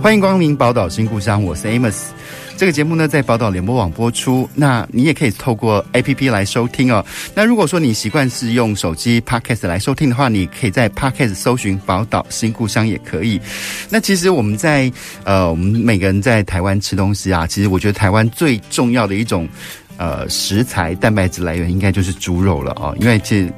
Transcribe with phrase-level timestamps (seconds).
[0.00, 1.96] 欢迎光临宝岛新故乡，我是 Amos。
[2.56, 4.48] 这个节目呢，在宝岛联播网播出。
[4.54, 7.04] 那你也可以透过 APP 来收听哦。
[7.34, 13.40] 那如果说你习惯是用手机 Podcast 来收听的话，你可以在 Podcast 搜寻宝岛新故乡也可以。
[13.90, 14.90] 那其实我们在
[15.24, 19.48] 呃，我们每个人在台湾吃东西啊，其实我觉得台湾最重要的一种
[19.96, 22.96] 呃食材蛋白质来源，应该就是猪肉了哦。
[23.00, 23.52] 因为其实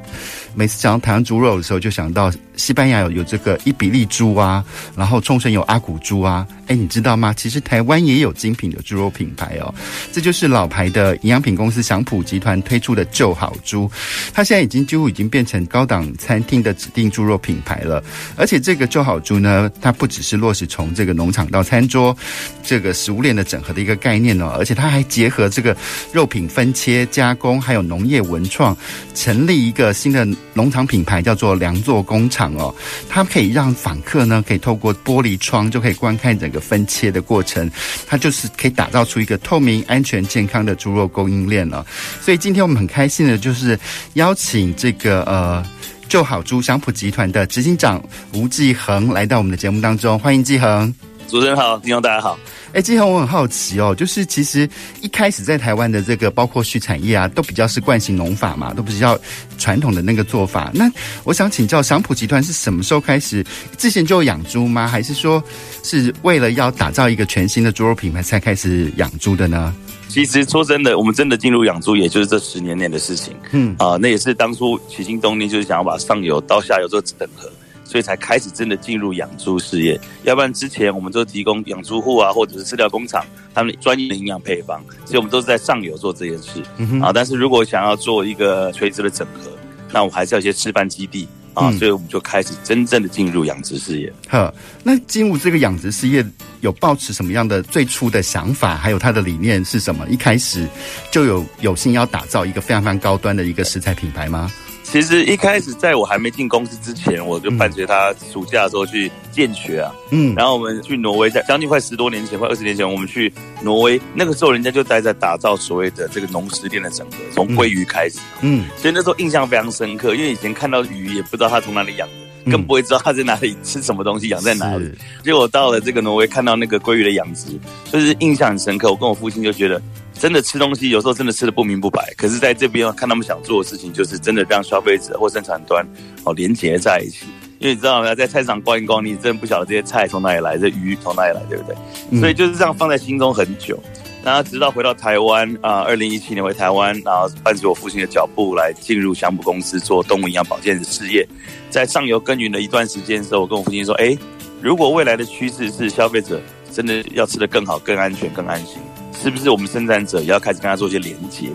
[0.55, 2.31] 每次讲到台湾猪肉的时候，就想到。
[2.61, 4.63] 西班牙有有这个伊比利猪啊，
[4.95, 7.33] 然后冲绳有阿古猪啊，哎，你知道吗？
[7.35, 9.73] 其实台湾也有精品的猪肉品牌哦，
[10.11, 13.89] 这就是老牌的营养品公司祥普集团推出的旧好猪，
[14.31, 18.03] 它现在已经几乎已经变成高档餐厅的指定猪肉品牌了。
[18.37, 22.15] 而且这个旧好猪呢，它不只是落实从这个农场到餐桌
[22.61, 25.75] 这个食物链的整合的一个概念哦，而且它还结合这个
[26.13, 28.77] 肉品分切加工，还有农业文创，
[29.15, 32.50] 成立一个新的农场品牌，叫做良作工厂。
[32.55, 32.73] 哦，
[33.09, 37.69] 它可以让访客呢，可以透过玻璃窗就可以观看整个分切的过程，
[38.07, 41.85] 它就是可以打造出一个透明、安全、健康的猪肉供应链了。
[42.21, 43.77] 所以今天我们很开心的，就是
[44.13, 45.65] 邀请这个呃
[46.07, 51.10] 就好猪祥普集团的执行长吴继恒来到我们的节目当中，欢迎继恒。
[51.31, 52.37] 主持人好，听众大家好。
[52.73, 59.17] 哎，继恒，我很好奇哦，就是其实一开始在台湾的这个包括畜产业啊，都比较是惯性农法嘛，都比较
[59.57, 60.69] 传统的那个做法。
[60.73, 60.91] 那
[61.23, 63.45] 我想请教祥普集团是什么时候开始
[63.77, 64.85] 之前就养猪吗？
[64.85, 65.41] 还是说
[65.83, 69.73] 是为了要打造一个全新的猪肉品牌才开始养猪的呢？
[70.09, 73.33] 其实说真的，我们真的进入养猪，也就是这十年内的事情。
[73.51, 77.49] 嗯啊、呃，那也是当初起心动念，就是想要把上游到下游做整合。
[77.91, 83.21] 所以才开始真的进入养猪事业，要不然之前我们都提供养猪户啊，或者是饲料工厂
[83.53, 87.11] 他们专业的营养配方，所以我们都是在上游做这件事、嗯、啊。
[87.13, 89.51] 但是如果想要做一个垂直的整合，
[89.91, 94.13] 那我们还是要一些示范基地啊、嗯，所以我们就开始真正的进入养殖事业。
[94.29, 94.53] 呵，
[94.85, 96.25] 那进入这个养殖事业
[96.61, 100.07] 有抱持什么样的最初的想法，还有它的理念是什么？
[100.07, 100.65] 一开始
[101.11, 104.49] 就有有心要打造一个非常非常高端的一个食材品牌吗？
[104.91, 113.31] 其实一开始在我还没进公司之前，我就伴随他暑假的时候去见学啊，嗯，然后我们去挪威，在将近快十多年前，快二十年前，我们去
[113.61, 124.91] 挪威，那个时候人家就待在打造所谓的这个农食店的整合，从鲑鱼开始，嗯，所以那时候印象非常深刻，因为以前看到鱼也不知道它从哪里养的，更不会知道它在哪里吃什么东西，养在哪里。
[125.23, 127.57] 结果到了这个挪威，看到那个鲑鱼的养殖，
[127.89, 128.89] 就是印象很深刻。
[128.91, 129.81] 我跟我父亲就觉得。
[130.21, 132.13] 真的吃东西，有时候真的吃的不明不白。
[132.15, 135.83] 可是在这边看他们想做的事情，就是真的让消费者或生产端
[136.23, 137.25] 哦连结在一起。
[137.57, 141.75] 因为你知道吗，在菜场逛一逛，你真的不晓得这些菜从哪里来，这鱼从哪里来，对不对？
[142.11, 142.19] 嗯。
[142.19, 143.81] 所以就是这样放在心中很久。
[144.23, 151.27] 然后直到回到台湾啊，二零一七年回台湾，然后伴随我父亲的脚步来进入祥普公司做动物营养保健的事业。
[151.71, 154.15] 在上游耕耘了一段时间的时候，我跟我父亲说：“哎，
[154.61, 156.39] 如果未来的趋势是消费者
[156.71, 158.77] 真的要吃的更好、更安全、更安心。”
[159.21, 161.47] 是不是我们生产者也要开始跟他做一些连接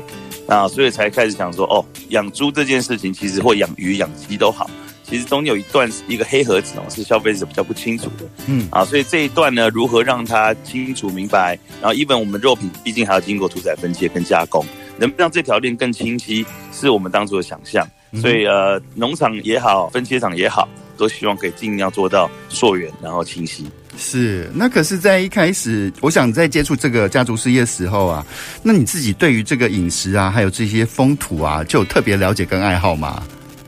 [0.47, 0.69] 啊？
[0.69, 4.71] 所以才开始想说，哦，养猪这件事情其实或养鱼、养鸡都好，
[5.03, 8.25] 其实中间有一段一个黑盒子哦，是消费者比较不清楚的。
[8.47, 11.59] 嗯啊，所以这一段呢，如何让他清楚明白？
[11.83, 14.65] 然后，even 我们肉品毕竟还要经过屠宰、分切跟加工，
[14.97, 17.85] 能不能让这条链更清晰，是我们当初的想象。
[18.23, 23.67] 所以呃，农场也好，分切厂也好，都希望可以尽量做到溯源，然后清晰。
[23.97, 28.25] 是，那可是，在一开始，我想在接触这个家族事业的时候啊，
[28.63, 33.23] 那你自己对于这个饮食啊，还有这些风土啊，就有特别了解跟爱好吗？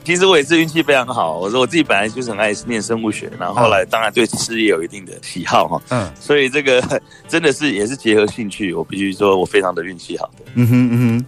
[0.05, 6.83] 其实我也是运气非常好，我说我自己本来就是很爱念生物学，然后后来当然对吃也有一定的喜好哈，嗯，所以这个
[7.27, 11.25] 真的是也是结合兴趣，我必须说我非常的运气好的，嗯哼嗯哼，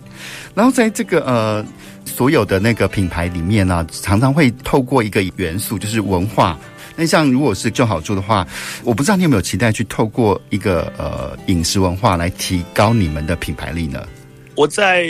[0.55, 1.65] 然后在这个呃
[2.05, 6.59] 所有的那个品牌里面呢、啊，常常会透过一个元素，就是文化。
[7.00, 8.47] 那像如果是就好做的话，
[8.85, 14.06] 我不知道你有没有期待去透过一个呃饮食文化来提高你们的品牌力呢？
[14.55, 15.06] 我在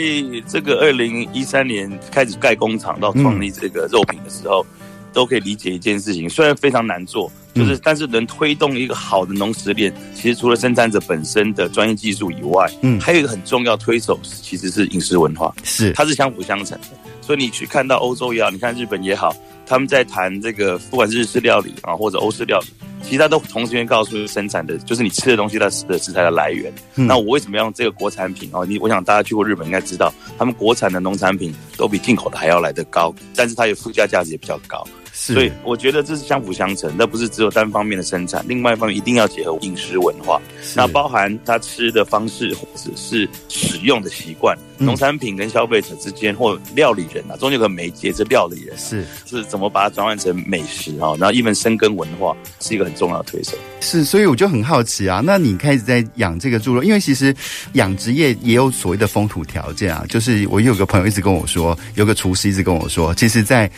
[0.47, 16.87] 这个二零一三年开始盖工厂到创立这个肉品的时候，嗯，都可以理解一件事情，虽然非常难做，就是但是能推动一个好的农食链，其实除了生产者本身的专业技术以外，嗯，还有一个很重要推手，其实是饮食文化，是它是相辅相成的。
[17.19, 19.35] 所以你去看到欧洲也好，你看日本也好。
[19.71, 22.65] 他们在谈这个，不管是日式料理啊，或者欧式料理，
[23.01, 26.69] 其实他都同时间告诉生产的，就是你吃的东西它的食材的来源。
[26.95, 28.65] 嗯、那我为什么要用这个国产品哦？
[28.65, 34.85] 你我想大家去过日本应该知道，他们国产的农产品都比进口的还要来得高，但是它有附加价值也比较高。
[35.13, 40.41] 是所以我觉得这是相辅相成，那不是只有单方面的生产，另外一方面一定要结合饮食文化，
[40.75, 51.13] 那包含他吃的方式或者是使用的习惯，农、嗯、产品跟消费者之间或料理人啊，中间有个媒介是料理人、啊，是是怎么把它转换成美食啊？
[51.19, 53.57] 然后一门深耕文化是一个很重要的推手。
[53.81, 57.35] 是，所以我就很好奇啊，那你开始在养这个猪肉，因为其实
[57.73, 63.69] 养殖业也有所谓的风土条件啊，就是我有个朋友一直跟我说，有个厨师一直跟我说，其实，在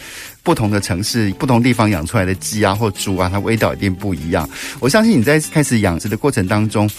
[0.44, 4.48] 不同的城市、不同地方养出来的鸡啊或猪啊，它味道一定不一样。
[4.80, 6.90] 我相信你在开始养殖的过程当中，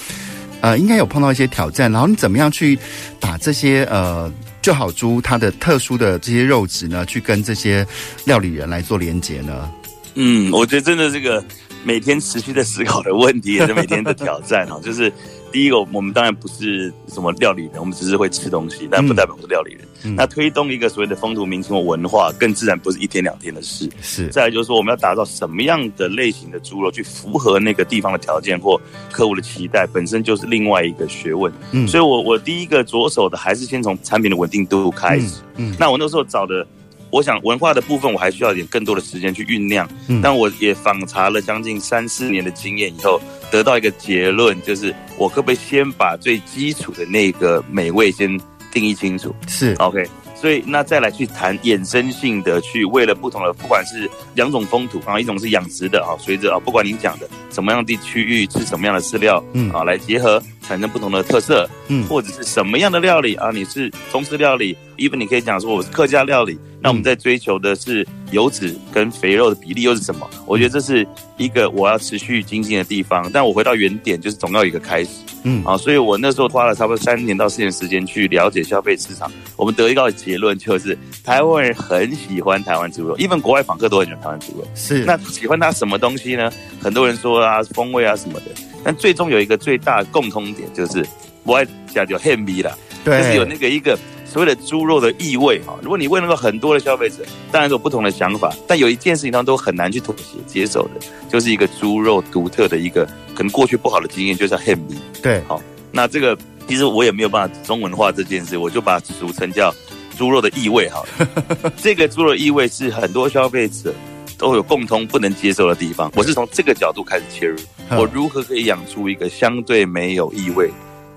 [0.63, 1.93] 呃，应该有碰到一些挑战。
[1.93, 2.79] 然后你怎么样去
[3.21, 4.33] 把这些呃
[4.63, 7.87] 就好猪它的特殊的这些肉质呢，去跟这些
[8.25, 9.71] 料理人来做连接呢？
[10.15, 11.45] 嗯，我觉得真的这个
[11.85, 15.13] 每天持续在思考的问题，也是每天的挑战哈，就是。
[15.55, 19.87] 第一个，我们当然不是什么料理人，我们只是会吃东西，但不代表是料理人。
[20.03, 23.89] 嗯、那推动一个所谓的风土民情或文化，更自然不是一天两天的事。
[24.03, 24.27] 是。
[24.31, 28.81] 再来就是说，我们要打造什么样的类型的猪肉，去符合那个地方的条件或
[29.13, 31.53] 客户的期待，本身就是另外一个学问。
[31.71, 31.87] 嗯。
[31.87, 35.37] 所以我我第一个着手的还是先从产品的稳定度开始。
[35.55, 35.71] 嗯。
[35.71, 36.67] 嗯，那我那时候找的。
[37.11, 39.89] 我想文化的部分，我还需要一点更多的时间去酝酿。
[40.09, 43.21] 嗯，但我也访查了将近三四年的经验以后，
[43.55, 48.29] 得到一个结论，就是我可不可以先把最基础的那个美味先
[48.73, 49.33] 定义清楚？
[49.47, 50.05] 是 OK。
[50.35, 66.59] 所以那再来去谈衍生性的，去为了不同的，不管是两种风土啊，一种是养殖的啊，随着啊，不管您讲的什么样的区域吃什么样的饲料，嗯啊，来结合产生不同的特色，嗯，或者是什么样的料理啊，你是中式料理，even 你可以讲说我是客家料理。
[66.81, 70.29] 那我们在追求的是油脂跟肥肉的比例又是什么？
[70.45, 71.07] 我觉得这是
[71.39, 73.31] 一个我要持续精进的地方。
[73.33, 75.11] 但我回到原点，就是总要有一个开始。
[75.45, 79.33] 嗯，啊，所以我那时候花了差不多三年到四年时间去了解消费市场。
[79.57, 84.69] 我们得一个结论就是，台湾人很喜欢台湾猪肉，一般国外访客都很喜欢台湾猪肉。
[84.75, 86.53] 是，那喜欢它什么东西呢？
[86.83, 88.47] 很多人说啊，风味啊什么的。
[88.85, 91.03] 但最终有一个最大的共通点，就是
[91.45, 93.99] 我爱讲叫 hand 啦，对，就是有那个一个。
[94.35, 97.19] 所谓的猪肉的异味哈，如果你问那个很多的消费者，
[97.53, 104.81] 当然有不同的想法，但有一件事情他们都很难去妥协接受的，就是一个猪肉独特的一个可能过去不好的经验，就是 ham
[105.23, 106.37] 对，好，那这个
[106.67, 109.73] 其实我也没有办法中文化这件事，我就把它俗称叫
[110.19, 111.05] 猪肉的异味哈。
[111.81, 113.95] 这个猪肉异味是很多消费者
[114.37, 116.11] 都有共通不能接受的地方。
[116.17, 117.57] 我是从这个角度开始切入，
[117.91, 120.73] 我如何可以养出一个相对没有异味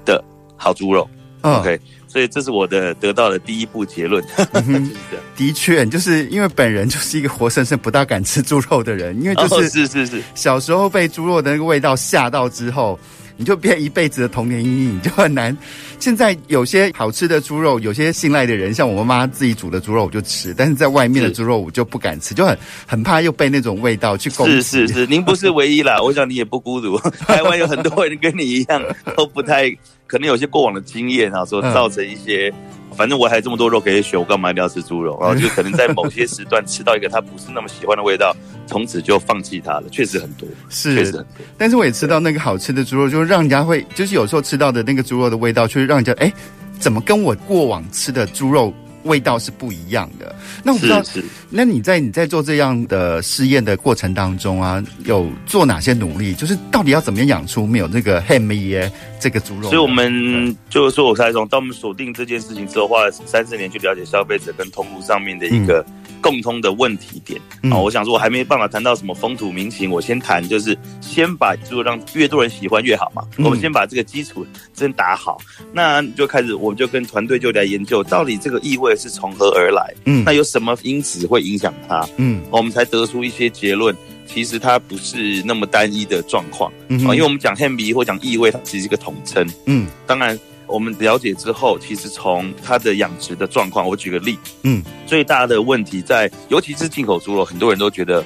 [0.06, 0.24] 的
[0.56, 1.10] 好猪肉
[1.42, 1.80] ？OK。
[2.08, 4.24] 所以这是我的得到的第一步结论。
[4.54, 4.92] 嗯、
[5.36, 12.98] 的确，就是因为本人就是一个活生生不大敢吃猪肉的人，因为就是、哦、是是是，小时候被猪肉的那个味道吓到之后，
[13.36, 15.56] 你就变一辈子的童年阴影，就很难。
[16.00, 24.62] 现在有些好吃的猪肉，有些信赖的人，像我妈妈自己煮的猪肉我就吃，但是在外面的猪肉我就不敢吃，就很很怕又被那种味道去 攻击。
[24.62, 28.82] 是是是，您不是唯一啦，我想你也不孤独， 台湾有很多人跟你一样
[29.16, 29.76] 都不太。
[30.08, 32.52] 可能有些过往的经验啊，说造成一些，
[32.90, 35.18] 嗯、反正我还有这么多肉可以选，我干嘛一定要吃猪肉？
[35.22, 39.84] 然后就可能在某些时段吃到一个他不是那么喜欢的味道， 从此就放弃它了。
[39.92, 41.46] 确实很多，是确实很多。
[41.58, 46.32] 但是我也吃到那个好吃的猪肉，就让人家会，就是有时候吃到的那个猪肉的味道，却让人家哎，
[46.80, 48.74] 怎么跟我过往吃的猪肉？
[49.08, 50.36] 味道是不一样的。
[50.64, 51.02] 那我不知道，
[51.50, 56.36] 那你在你在做这样的试验的过程当中啊，有做哪些努力？
[56.36, 59.70] 就是到底要怎么样养出没有那个 ham 耶这个猪肉？
[59.70, 65.80] 所以我们就是说，我才从当我们锁定这件事情之后，花了三四年去了解消费者跟通路上面的一个。
[65.88, 73.24] 嗯共通的问题点啊，嗯、我想说，我还没办法谈到什么风土民情，我先谈就是先把猪肉让越多人喜欢越好嘛。
[73.38, 75.38] 嗯、我们先把这个基础先打好，
[75.72, 79.94] 那就开始，我们就跟团队就来研究，到底这个异味是从何而来？
[80.06, 82.08] 嗯，那有什么因子会影响它？
[82.18, 83.96] 嗯，我们才得出一些结论，
[84.26, 86.72] 其实它不是那么单一的状况。
[86.90, 89.48] 嗯哼，因为我们讲 ham 或讲异味，它其实是一个统称。
[89.66, 90.38] 嗯，当然。
[90.68, 98.24] 我们了解之后，其实从它的养殖的状况，我举个例，嗯，最大的问题在，尤其是进口猪肉，很多人都觉得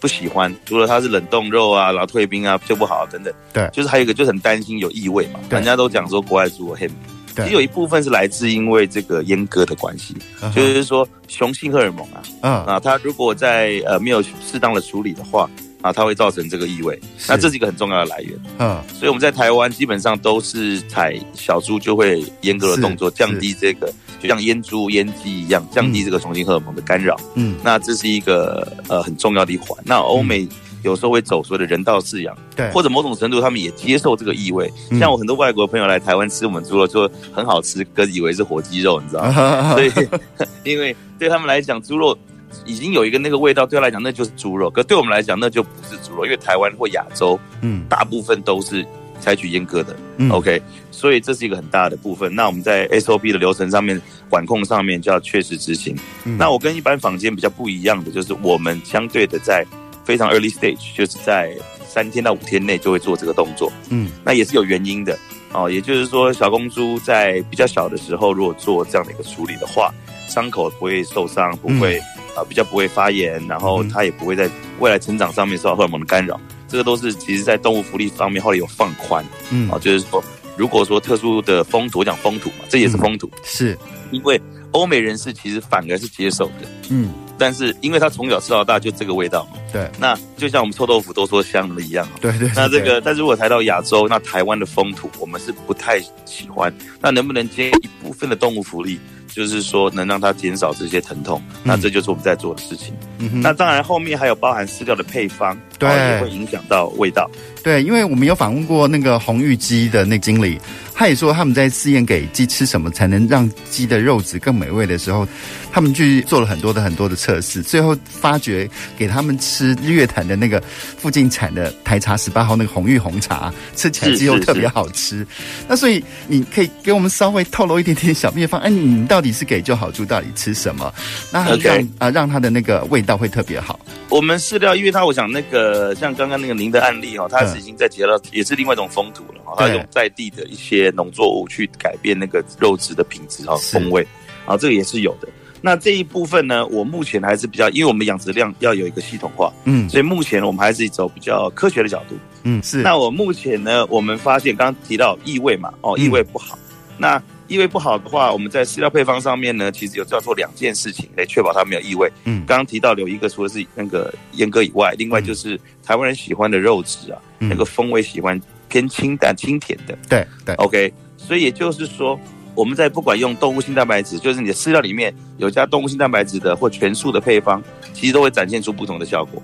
[0.00, 6.88] 不喜欢，除了它是冷冻肉啊，然后退冰啊就不好啊等等，对，就是还有一个就很担心有异味嘛，人家都讲说国外猪肉黑，
[7.34, 7.44] 对。
[7.44, 12.52] 其实有一部分是来自因为这个阉割的关系，对就是说雄性荷尔蒙啊，嗯。
[12.64, 15.48] 啊，它如果在呃没有适当的处理的话。
[15.82, 16.98] 啊，它会造成这个异味，
[17.28, 18.32] 那这是一个很重要的来源。
[18.58, 27.18] 嗯，所以我们在台湾基本上都是采小猪就会阉割的动作，降低这个，就像阉猪、阉鸡一样，降低这个雄性荷尔蒙的干扰。
[27.34, 29.76] 嗯，那这是一个呃很重要的一环。
[29.84, 30.48] 那欧美
[30.84, 34.72] 有时候会走所谓的人道饲养，对，或者某种程度他们也接受这个异味。
[34.90, 39.74] 嗯、像我很多外国朋友来台湾吃我们猪肉，就很好吃，哥以为是火鸡肉，你知道吗？
[39.78, 39.90] 所以
[40.64, 42.16] 因为对他们来讲，猪肉
[42.64, 44.70] 已经有一个那个味道，对他来讲那就是猪肉。
[44.70, 48.86] 可对我们来讲，那就不是猪肉，因为台湾或亚洲，嗯，大部分都是
[49.20, 49.96] 采取阉割的。
[50.18, 52.34] 嗯、OK，所以这是一个很大的部分。
[52.34, 55.96] 那我们在 SOP 的流程上面、管控上面就要确实执行。
[56.24, 59.64] 嗯、那我跟一般坊间比较不一样的，就是我们相对的在
[60.04, 61.56] 非常 early stage，就是在
[61.86, 63.72] 三天到五天内就会做这个动作。
[63.90, 65.18] 嗯，那也是有原因的
[65.52, 65.70] 哦。
[65.70, 69.92] 也就是说，小公猪在比较小的时候，如果做这样的一个处理的话，
[70.28, 72.00] 伤口不会受伤，不会。
[72.36, 74.48] 嗯啊，比较不会发炎，然后它也不会在
[74.78, 80.22] 未来成长上面受到荷尔蒙的干扰，这个都是其实在动物福利方面后来有放宽，嗯，啊，就是说，
[80.56, 83.78] 如果说特殊的风土，我讲风土嘛，这也是风土，嗯、是。
[84.10, 84.38] 因为
[84.72, 96.70] 欧美人士其实反而是接受的，嗯，但是因为他从小吃到大就这个味道嘛，对，那就像我们臭豆腐都说香的一样，对对，那这个，但是如果抬到亚洲，那台湾的风土我们是不太喜欢，
[97.00, 99.00] 那能不能接一部分的动物福利？
[99.34, 102.94] 就是说，能让它减少这些疼痛，那这就是我们在做的事情。
[103.18, 105.58] 嗯、那当然，后面还有包含饲料的配方，
[105.88, 107.30] 对，也会影响到味道。
[107.62, 110.58] 对，因为我们有访问过那个红玉鸡的那经理，
[110.94, 115.26] 他也说他们在试验给鸡吃什么才能让鸡的肉质更美味的时候，
[115.70, 120.60] 他们去做了很多的很多的测试，最后发觉给他们吃日月潭的那个
[120.98, 124.92] 附近产的台茶十八号那个红玉红茶，吃起来鸡肉特别好吃。
[124.92, 125.26] 是是是，
[125.68, 130.92] 那所以你可以给我们稍微透露一点点小秘方，哎，你到底是给就好猪到底吃什么？
[131.30, 133.78] 那让.啊让它的那个味道会特别好。
[134.08, 144.06] 我们饲料，因为它我想那个像刚刚那个您的案例哈，它是已经在结了，也是另外一种风土了哈，它用在地的一些农作物去改变那个肉质的品质和风味，
[144.46, 145.28] 啊，这个也是有的。
[145.60, 152.78] 那这一部分呢，我目前还是比较，因为我们养殖量要有一个系统化，嗯，所以目前我们还是走比较科学的角度，嗯，是。
[152.78, 156.58] 那我目前呢，我们发现刚刚提到异味嘛，哦，异味不好，
[156.96, 157.22] 那。
[157.52, 162.10] 异味不好的话，我们在饲料配方上面呢，其实有要做两件事情来确保它没有异味。
[162.24, 168.40] 嗯，刚刚提到有一个，除了是那个阉割以外，另外就是台湾人喜欢的肉质啊，嗯、那个风味喜欢
[168.70, 169.94] 偏清淡、清甜的。
[170.08, 170.90] 对对，OK。
[171.18, 172.18] 所以也就是说，
[172.54, 179.42] 我们在不管用动物性蛋白质，就是你的饲料里面有加动物性蛋白质的或全素的配方，其实都会展现出不同的效果。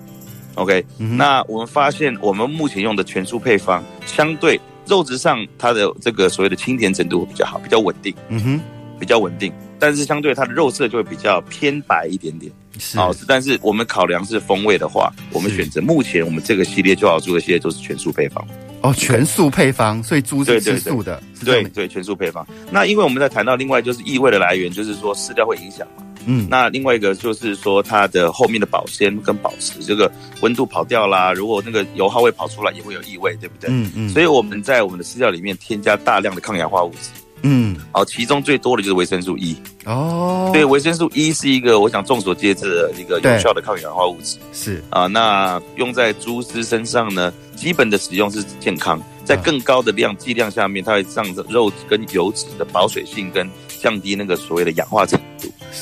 [0.55, 4.59] OK，、嗯、那我们发现，我们目前用的全素配方相对。
[4.89, 8.59] 肉质上，它的这个所谓的清甜程度会比较好，比较稳定，嗯哼，
[8.99, 9.53] 比较稳定。
[9.77, 12.99] 但是相对它的肉色就会比较偏白一点点，是。
[12.99, 18.45] 哦，但是我们考量是风味的话，我们选择目前我们这个系列就好猪的系列都是全素配方。
[18.81, 22.45] 哦，全素配方，所以猪是吃素的，对对，对，全素配方。
[22.71, 26.03] 那因为我们在谈到另外就是异味的来源，就是说饲料会影响嘛。
[26.25, 30.11] 嗯，那另外一个就是说，它的后面的保鲜跟保持，这个
[30.41, 33.69] 温度跑掉啦，如果那个油耗味跑出来，也会有异味，对不对？
[33.69, 34.07] 嗯嗯。
[34.07, 37.09] 嗯，所以我们在我们的饲料里面添加大量的抗氧化物质。
[37.41, 39.55] 嗯，好，其中最多的就是维生素 E。
[39.85, 44.37] 哦，对，维生素 E 是一个我想众所皆知的一个有效的抗氧化物质。
[44.51, 53.49] 是啊，那用在猪只身上呢，基本的使用是健康，在更高的量剂量下面，它会让肉跟油脂的保水性跟
[53.79, 55.17] 降低那个所谓的氧化程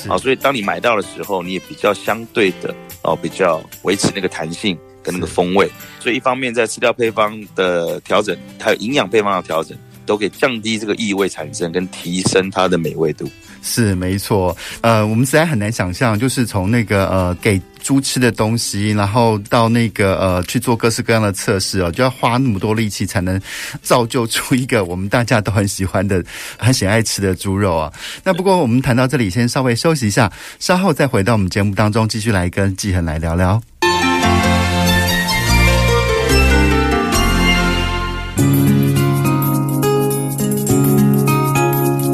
[0.06, 5.70] 啊，所以当你买到的时候，你也比较相对的哦，比较维持那个弹性跟那个风味。
[5.98, 13.28] 所以一方面在饲料配方的调整，还有营养配方的调整，都可以降低这个异味产生跟提升它的美味度。
[13.62, 23.40] 是没错，呃，我们实在很难想象，就是从那个呃给猪吃的东西，然后到那个呃去做各式各样的测试哦，就要花那么多力气才能
[23.82, 26.22] 造就出一个我们大家都很喜欢的、
[26.58, 27.90] 很喜爱吃的猪肉啊。
[28.24, 33.58] 那不过我们谈到这里，先稍微休息一下，稍后再回到我们节目当中，继续来跟季恒来聊聊。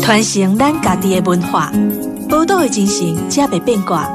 [0.00, 1.72] 传承咱家己的文化，
[2.28, 4.08] 宝岛的精神才袂变卦。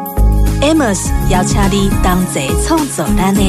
[0.61, 3.41] Amos 邀请你同齐创作咱的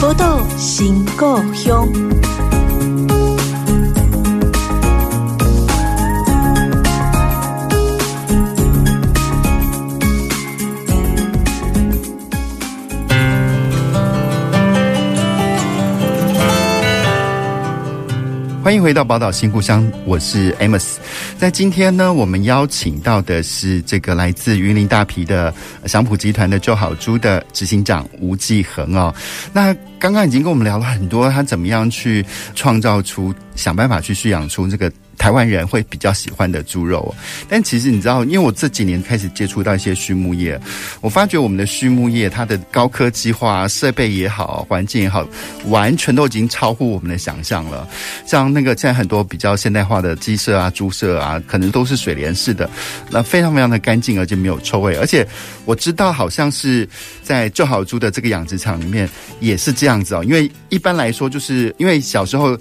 [0.00, 1.88] 宝岛新故乡。
[18.68, 20.96] 欢迎回到宝岛新故乡，我是 Amos。
[21.38, 25.54] 在今天呢，我们邀请到的是这个来自云林大皮的
[25.86, 29.14] 祥普集团的就好猪的执行长吴继恒哦。
[29.54, 32.22] 那刚刚已经跟我们聊了很多，他怎么样去
[32.54, 37.14] 创造出、想办法去驯养出这个台湾人会比较喜欢的猪肉。
[37.48, 40.58] 但其实你知道，因为我这几年开始接触到一些畜牧业，
[41.00, 45.26] 我发觉我们的畜牧业它的高科技化、设备也好、环境也好，
[45.66, 47.86] 完全都已经超乎我们的想象了。
[48.24, 52.70] 像那个现在很多比较现代化的鸡舍啊、猪舍啊，可能都是水帘式的，
[53.10, 54.94] 那非常非常的干净，而且没有臭味。
[54.96, 55.26] 而且
[55.64, 56.88] 我知道，好像是
[57.22, 59.08] 在就好猪的这个养殖场里面
[59.40, 60.22] 也是这样子哦。
[60.22, 62.56] 因为一般来说，就是因为小时候。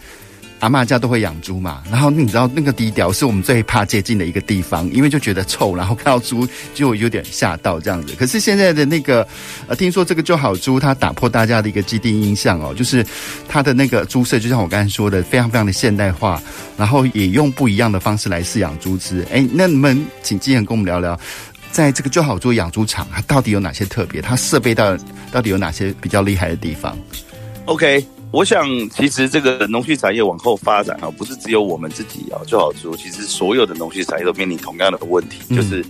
[0.59, 8.15] 阿嬷家都会养猪嘛，然后你知道那个低调是我们最怕接近的一个地方，因为就觉得臭，然后看到猪就有点吓到这样子。
[8.17, 9.27] 可是现在的那个，
[9.67, 13.05] 呃，听说这个就好猪，它打破大家的一个既定印象哦，就是
[13.47, 16.41] 它的那个猪舍，就像我刚才说的，非常非常的现代化，
[16.75, 19.23] 然后也用不一样的方式来饲养猪只。
[19.31, 21.19] 哎，那你们请基恒跟我们聊聊，
[21.71, 24.21] 在这个就好猪养猪场，它到底有哪些特别？
[24.21, 24.97] 它设备到
[25.31, 26.97] 到底有哪些比较厉害的地方
[27.65, 28.16] ？OK。
[28.31, 35.81] 我想，其实这个农畜产业往后发展啊，不是只有我们自己啊，就好猪，其实所有的农畜产业都面临同样的问题，就是，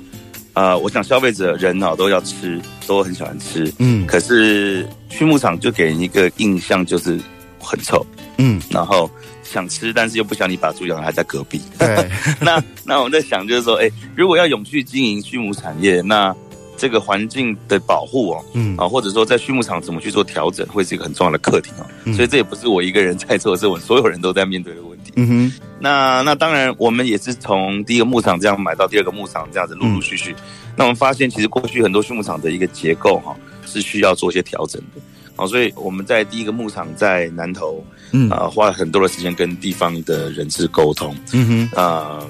[0.54, 7.20] 啊、呃，我想消费者人啊都要吃，都很喜欢吃，嗯，可是畜牧场就给人一个印象就是
[7.60, 8.06] 很臭，
[8.38, 9.10] 嗯，然后
[9.44, 16.34] 想吃，但是又不想你把猪养还在隔壁，对， 那那我在想就是说，哎，如果要永续经营畜牧产业，那
[16.78, 21.86] 这个环境的保护哦，嗯啊，或者说在畜牧场怎么去做调整，会是一个很重要的课题哦。
[22.06, 25.12] 嗯、所以这也不是我一个人在做，是我们所有人都在面对的问题。
[25.16, 30.32] 嗯哼，那那当然，我们也是从第一个牧场这样买到第二个牧场这样子陆陆续续。
[30.34, 30.44] 嗯、
[30.76, 35.02] 那我们发现，其实过去很多畜牧场的一个结构哈是需要做一些调整的。
[35.36, 41.16] 好，所以我们在第一个牧场在南投，嗯啊，花了很多的时间跟地方的人士沟通。
[41.34, 42.22] 嗯哼，啊。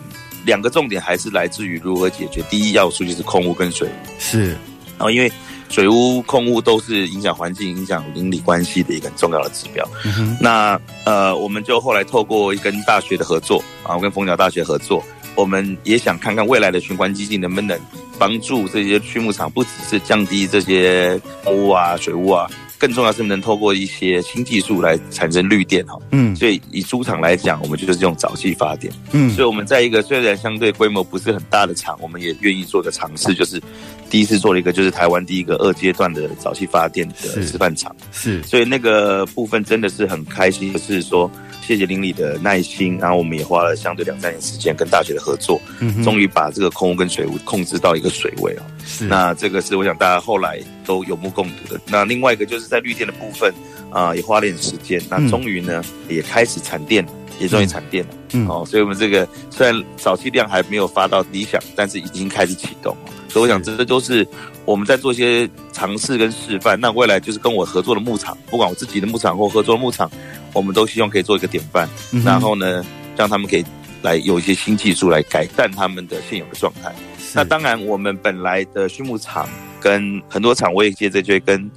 [0.47, 2.41] 两个重点还是来自于如何解决。
[2.49, 4.51] 第一要素就是空污跟水污，是。
[4.97, 5.29] 然后因为
[5.69, 9.85] 水污、空污都是影响环境、影响邻里关系的一个很重要的指标。
[10.05, 15.03] 嗯、那呃，我们就后来透过跟大学的合作啊，跟蜂鸟大学合作，
[15.35, 17.77] 我们也想看看未来的循环基金能不能
[18.17, 22.49] 帮助这些畜牧场，不只是降低这些空污啊、水污啊。
[22.77, 33.61] 更重要是能透过一些新技术来产生绿电哈，嗯，所以以猪场来讲，我们就是用沼气发电，嗯，所以我们在一个虽然相对规模不是很大的厂，我们也愿意做个尝试，就是
[34.09, 41.29] 第一次做了一个就是台湾第一个二阶段的沼气发电的示范厂，是，所以那个部分真的是很开心，就是说。
[41.59, 48.63] 谢谢林里的耐心，然后我们也花了相对两三年时间跟大学的合作，嗯，终于把这个空污跟水污控制到一个水位哦。
[48.85, 51.79] 是，那这个是我想大家后来都有目共睹的。
[51.85, 53.53] 那另外一个就是在绿电的部分
[53.91, 58.11] 啊、呃，也花了点时间，那终于呢、嗯、也开始产电了，也终于产电了。
[58.33, 62.95] 嗯，哦，所以我们这个虽然早期量还没有发到理想，但是已经开始启动。
[63.29, 64.25] 所以我想这都是
[64.63, 66.79] 我们在做一些尝试跟示范。
[66.79, 70.09] 那未来就是跟我合作的牧场，不管我自己的牧场或合作的牧场。
[70.53, 72.83] 我们都希望可以做一个典范，嗯、然后呢，
[73.15, 73.63] 让他们可以
[74.01, 76.91] 来有一些新技术来改善他们的现有的状态。
[77.35, 79.47] 那当然，我们本来的畜牧场
[79.87, 81.71] 跟很多场，我也接着就会跟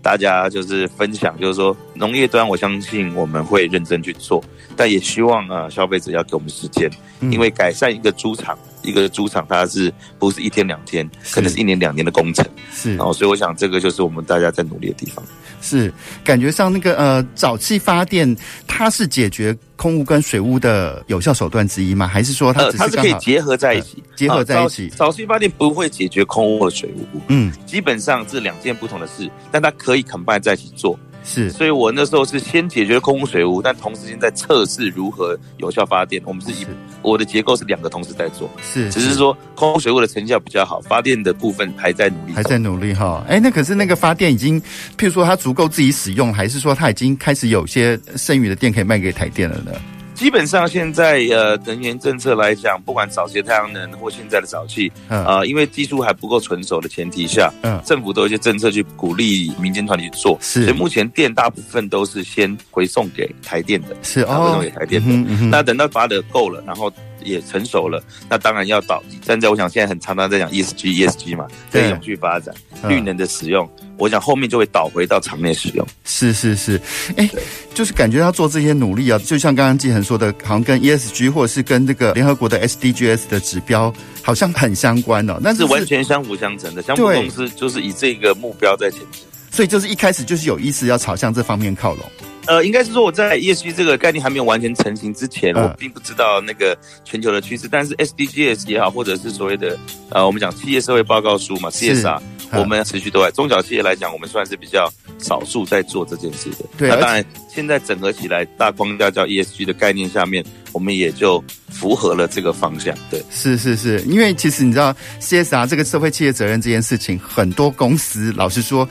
[0.00, 4.40] 大家就是分享，就是说农业端，我相信我们会认真去做，
[4.76, 12.46] 但也希望啊，消费者要给我们时间，嗯、因为改善一个猪场，一个猪场它是不是一天两天，可能是一年两年的工程。
[12.72, 15.24] 是，然后所以我想这个就是我们大家在努力的地方。
[15.66, 22.06] 是，感觉上那个呃，沼气发电，它是解决空污跟水污的有效手段之一吗？
[22.06, 24.02] 还是说它只是、呃、它是可以结合在一起？
[24.08, 30.98] 呃、结合在一起，沼气发电不会解决空污和水污，嗯，基本上是两件不同的事，但它可以 combine 在一起做。
[31.26, 36.22] 是，所以我那时候是先解决空污水污，但同时间在测试如何有效发电。
[36.24, 36.68] 我们是以是
[37.02, 43.24] 我的结构是两个同时在做，是，只是说空污水污的成效比较好，发电的部分还在努力，还在努力哈。
[43.28, 44.60] 哎，那可是那个发电已经，
[44.96, 49.72] 譬如说它足够自己使用，还是说它已经开始有些剩余的电可以卖给台电了呢？
[50.16, 66.90] 基本上现在呃能源政策来讲，不管早期的太阳能或现在的沼气，啊、呃，因为技术还不够成熟的前提下，嗯，政府都有一些政策去鼓励民间团体去做，是，所以目前电大部分都是先回送给台电的，是啊，回送给台电的，嗯嗯、那等到发的够了，然后。
[67.26, 69.02] 也成熟了，那当然要导。
[69.24, 72.54] 现在我想，现在很常常在讲 ESG、ESG 嘛，对，永续发展、
[72.88, 75.86] 绿能的使用，我想后面就会导回到场内使用。
[76.04, 76.80] 是是是，
[77.16, 77.28] 哎，
[77.74, 85.38] 就是感觉要做这些努力啊，就像刚刚季恒说的，好像跟 ESG 或者是跟这个联合国的 SDGs 的指标好像很相关哦。
[85.42, 89.22] 那是完全相辅相成的，相互公司就是以这个目标在前进。
[89.50, 92.04] 所以就是一开始就是有意识要朝向这方面靠拢。
[92.46, 97.68] 呃，应该是说我在 ESG 这个概念还没有完全成型之前，嗯、我并不知道那个全球的趋势。
[97.70, 99.76] 但是 SDGs 也好，或者是所谓的
[100.10, 106.64] 呃，我们讲企业社会报告书嘛，CSR，是我们持续都在中小企业来讲，我们算是比较少数在做这件事的。
[106.78, 112.96] 对，那当然现在整合起来大框架叫 ESG 的概念下面，我们也就符合了这个方向。
[113.10, 118.88] 对，是是是，因为其实你知道 CSR 这个社会企业责任这件事情，很多公司老实说。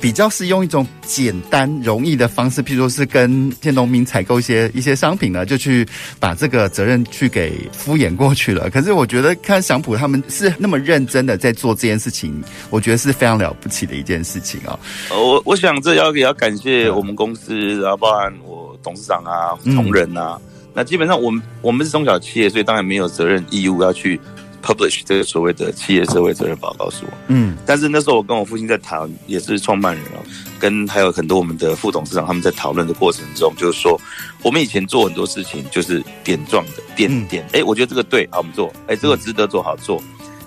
[0.00, 5.86] 比较是用一种简单容易的方式，譬如说是跟一些农民采购一些一些商品呢，就去
[6.20, 8.70] 把这个责任去给敷衍过去了。
[8.70, 14.78] 可是我觉得看祥普他们是那么认真的在做这件事情，我觉得是非常了不起的一件事情啊、
[15.10, 15.18] 哦。
[15.18, 20.38] 我我想这要也要感谢我们公司，然后包含我董事长啊、同仁啊。
[20.40, 20.42] 嗯、
[20.74, 24.20] 那基本上我们我们是中小企业，所以当然没有责任义务要去。
[24.68, 30.20] Publish 这个所谓的企业社会责任报告书，嗯，但是那时候我跟我父亲在谈，也是创办人哦，
[30.58, 33.98] 跟还有很多我们的副董事长他们在讨论的过程中，就是说
[34.42, 40.02] 我们以前做很多事情就是点状的点点，哎，我觉得这个对，好，我们做，哎，这个值得做好做，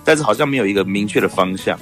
[0.05, 1.75] 但是好像没有一个明确的方向。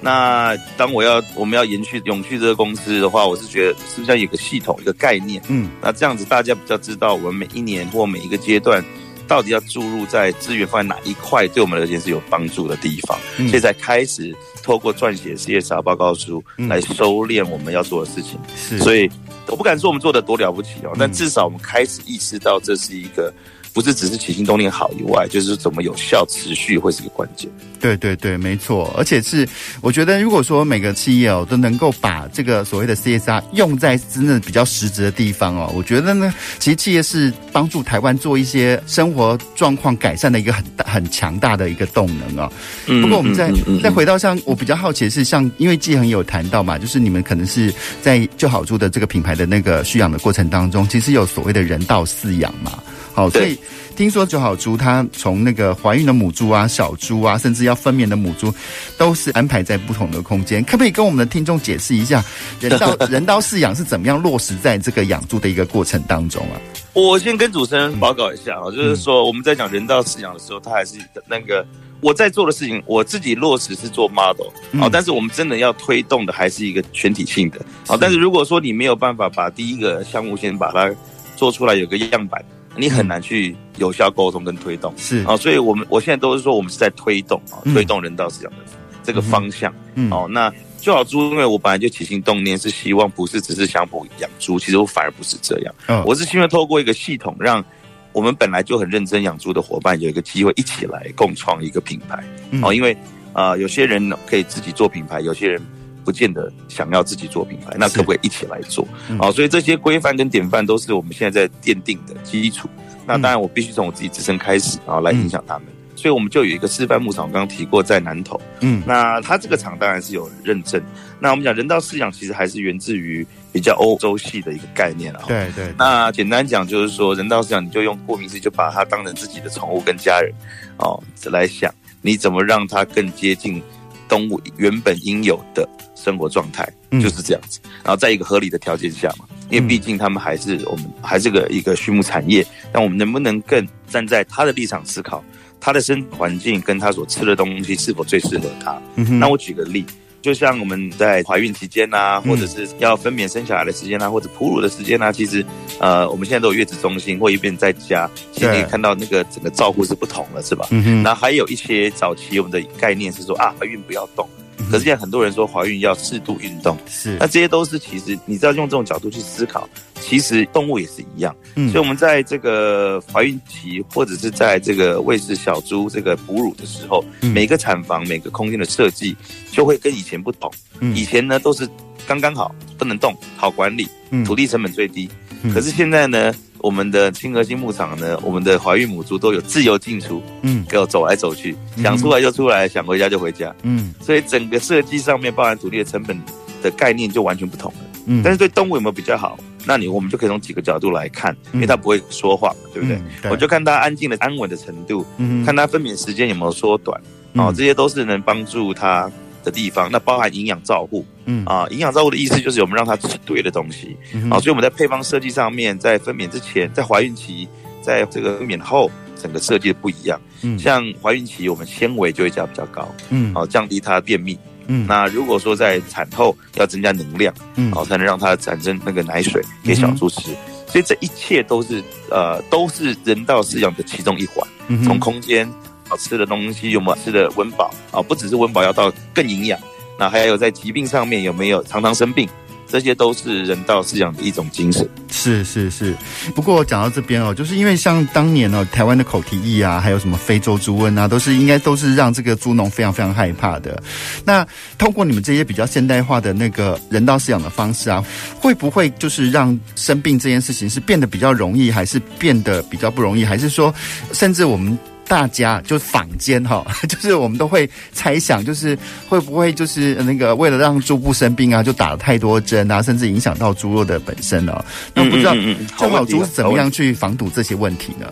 [0.00, 8.82] 那当我要我们要延续永续这个公司的话，我是觉得是不是要有个系统一个概念，嗯，那这样子大家比较知道我们每一年或每一个阶段。
[9.26, 18.38] 到底要注入在资源放在哪一块，对我们而言是有帮助的地方，嗯、所以才开始透过撰写 CSR 报告书来收敛我们要做的事情。
[18.56, 19.10] 是，所以
[19.48, 23.32] 我不敢说我们做的多了不起哦，但至少我们开始意识到这是一个。
[23.74, 27.50] 不是只是起心动念好以外，就是怎么有效持续会是一个关键。
[27.80, 28.94] 对对对，没错。
[28.96, 29.46] 而且是
[29.82, 42.52] 我觉得，如果说每个企业哦都能够把这个所谓的 CSR 用在真正比较实质的地方哦，我觉得呢，其实企业是帮助台湾做一些生活状况改善的一个很大很强大的一个动能啊、哦。
[42.86, 43.02] 嗯。
[43.02, 52.78] 不过我们再、嗯嗯嗯、再回到像我比较好奇的是，像因为季恒有谈到嘛，就是你们可能是在就好住的这个品牌的那个蓄养的过程当中，其实有所谓的人道饲养嘛。
[53.14, 53.56] 好，所以
[53.94, 58.52] 听说九好猪它从那个怀孕的母猪啊、小猪啊，甚至要分娩的母猪，
[58.98, 60.64] 都是安排在不同的空间。
[60.64, 62.22] 可不可以跟我们的听众解释一下，
[62.58, 66.58] 人道 人道饲养是怎么样落实在这个养猪的一个过程当中啊？
[66.92, 70.96] 我先跟主持人报告一下啊，嗯、就是说我们在讲人道饲养的时候，它还是
[71.28, 71.64] 那个
[72.00, 74.48] 我在做的事情，我自己落实是做 model，
[74.80, 77.64] 好，但是我们真的要推动的还是一个全体性的。
[77.86, 80.92] 好，但是如果说你没有办法把第一个项目先把它
[81.36, 82.44] 做出来，有个样板。
[82.76, 88.58] 你很难去有效沟通跟推动，是啊，所以我们我现在都是说我们是在推动啊，推动人道饲养的
[89.02, 89.72] 这个方向。
[89.94, 95.74] 嗯，哦，那就好猪，因为我本来就起心动念是希望不是只是想补养猪，其实我反而不是这样。
[95.86, 97.64] 嗯，我是希望透过一个系统，让
[98.12, 102.22] 我们本来就很认真养猪的伙伴有一个机会一起来共创一个品牌。
[102.62, 102.96] 哦，因为
[103.32, 105.60] 啊，有些人可以自己做品牌，有些人。
[106.04, 108.86] 不见得想要自己做品牌，那可不可以一起来做？
[109.18, 112.68] 好，所以这些规范跟典范都是我们现在在奠定的基础。
[113.06, 115.68] 那当然，我必须从我自己自身开始，然后来影响他们。
[115.96, 118.38] 所以我们就有一个示范牧场，我刚刚提过在南投。
[118.60, 120.82] 嗯，那它这个厂当然是有认证。
[121.20, 125.22] 那我们讲人道饲养，其实还是源自于比较欧洲系的一个概念啊。
[125.26, 125.72] 对对。
[125.78, 130.30] 那简单讲就是说，人道饲养，你就用顾名思义，就把它当成自己的宠物跟家人
[130.78, 133.62] 哦来想，你怎么让它更接近
[134.08, 135.66] 动物原本应有的。
[136.04, 145.24] 生活状态就是这样子，嗯、然后在一个合理的条件下嘛，因为毕竟他们还是我们还是个一个畜牧产业，但我们能不能更站在他的立场思考，
[145.60, 148.78] 他的生环境跟他所吃的东西是否最适合他？
[148.96, 149.84] 嗯、那我举个例，
[150.20, 155.44] 就像我们在怀孕期间啊，或者是要分娩生小孩的时间啊，或者哺乳的时间啊，其实
[155.80, 160.66] 呃，我们现在都有月子中心或一边在家，其实看到那个整个照顾是不同了，是吧？
[160.70, 161.02] 嗯哼。
[161.02, 164.28] 那还有一些早期我们的概念是说啊，怀孕不要动。
[164.70, 169.68] 可是现在很多人说怀孕要适度运动，是那这些都是其实你知道用这种角度去思考，
[170.00, 171.34] 其实动物也是一样。
[171.54, 179.16] 嗯，所以我们在这个怀孕期或者是在这个喂食小猪这个哺乳的时候，嗯、每个产房每个空间的设计
[179.50, 180.50] 就会跟以前不同。
[180.80, 181.68] 嗯，以前呢都是
[182.06, 183.88] 刚刚好，不能动，好管理，
[184.24, 185.08] 土地成本最低。
[185.42, 186.34] 嗯、可是现在呢？
[186.58, 196.18] 我们的亲和性牧场呢，我们的怀孕母猪都有自由进出，嗯，给我走来走去，想出来就出来，想回家就回家，嗯，所以整个设计上面包含土地的成本
[196.62, 199.38] 的概念就完全不同了，嗯，但是对动物有没有比较好？
[199.66, 203.00] 那你我们就可以从几个角度来看，因为它不会说话，对不对？
[203.30, 207.00] 我就看它安静的安稳的程度，嗯，看它分娩时间有没有缩短，
[207.32, 209.10] 哦，这些都是能帮助它
[209.42, 217.48] 的地方，那包含营养照护，嗯啊，营养照顾的意思就是我们让它吃对的东西，嗯、啊，所以我们在配方设计上面，在分娩之前，在怀孕期，
[217.82, 220.20] 在这个分娩后，整个设计的不一样。
[220.42, 230.36] 嗯，像怀孕期，我们纤维就会加比较高，嗯，啊，降低它的便秘，嗯，那如果说在产后要增加能量，嗯，啊，才能让它产生那个奶水给小猪吃，嗯、
[230.68, 234.46] 所以这一切都是呃，都是人道饲养的其中一环，
[234.84, 235.46] 从空间。
[235.90, 238.00] 啊吃的东西有没有吃的温饱啊？
[238.00, 239.60] 不只是温饱，要到更营养，
[239.98, 242.28] 那还有在疾病上面有没有常常生病？
[242.66, 244.88] 这些都是人道饲养的一种精神。
[245.12, 245.94] 是是是，
[246.34, 253.80] 不过讲到这边哦，就是因为像当年哦，台湾的口蹄疫啊，还有什么非洲猪瘟啊，都是应该都是让这个猪农非常非常害怕的。
[254.24, 254.44] 那
[254.76, 258.02] 通过你们这些比较现代化的那个人道饲养的方式啊，
[258.40, 263.24] 会不会就是让生病这件事情是变得比较容易，还是变得比较不容易？
[263.24, 263.72] 还是说，
[264.12, 264.76] 甚至我们？
[265.06, 268.76] 大家就坊间哈， 就是我们都会猜想，就是
[269.08, 274.64] 会不会就是那个为了让猪不生病啊，就打了太多针啊，甚至影响到猪肉的本身了。
[274.94, 275.34] 那不知道
[275.78, 278.06] 正好猪是怎么样去防堵这些问题呢？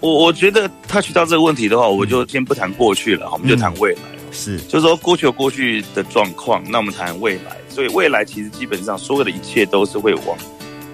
[0.00, 4.00] 我我觉得他提到这个问题的话，我就先不谈过去了，我们就谈未来。
[4.32, 7.56] 是，就是说过去有过去的状况，那我们谈未来。
[7.68, 10.36] 所以未来其实基本上所有的一切都是会往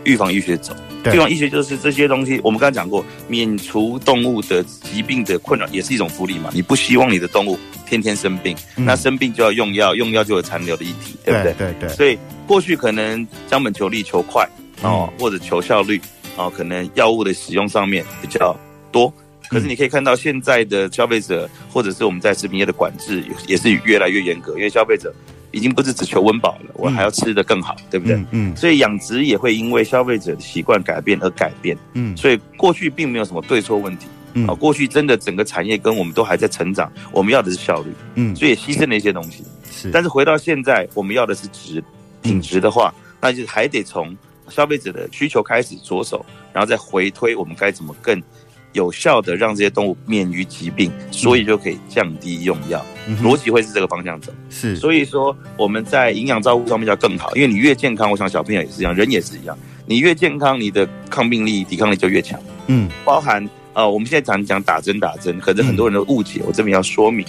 [0.04, 0.74] 预防医学走。
[1.06, 6.50] 预防医学就是这些东西，我们刚才讲过，免除动物的疾病的困扰也是一种福利嘛。
[6.52, 11.54] 你不希望你的动物天天生病，嗯、那生病就要用药，用药就有残留的议题，对不对？
[11.54, 11.96] 对对，对。
[11.96, 14.46] 所以过去可能将本求利、求快
[14.82, 15.98] 哦，嗯、或者求效率
[16.36, 18.54] 哦，可能药物的使用上面比较
[18.92, 19.10] 多。
[19.48, 25.12] 可是你可以看到现在的消费者，或者是我们在食品业的管制也是越来越严格，因为消费者。
[25.50, 28.16] 已经不是只求温饱了，我还要吃得更好，嗯、对不对？
[28.16, 31.76] 嗯，嗯，所以养殖也会因为消费者的习惯改变而改变。
[31.94, 34.06] 嗯，所以过去并没有什么对错问题。
[34.34, 37.92] 嗯，啊，过去真的整个产业跟我们都还在成长，我们要的是效率。
[38.14, 39.42] 嗯，所以也牺牲了一些东西。
[39.70, 41.82] 是，但是回到现在，我们要的是值，
[42.22, 44.16] 品质的话，嗯、那就还得从
[44.48, 48.22] 消费者的需求开始着手，然后再回推我们该怎么更。
[48.72, 54.32] 有效的让这些动物免于疾病，所以就可以降低用药，嗯、逻辑会是这个方向走。
[54.48, 62.40] 是，所以说我们在营养照顾上面要更好，因为你越健康，我想小朋友也是一样，人也是一样，你越健康，你的抗病力、抵抗力就越强。
[62.68, 67.26] 嗯，包含呃，我们现在常讲打针打针，可是很多人都误解，我这边要说明，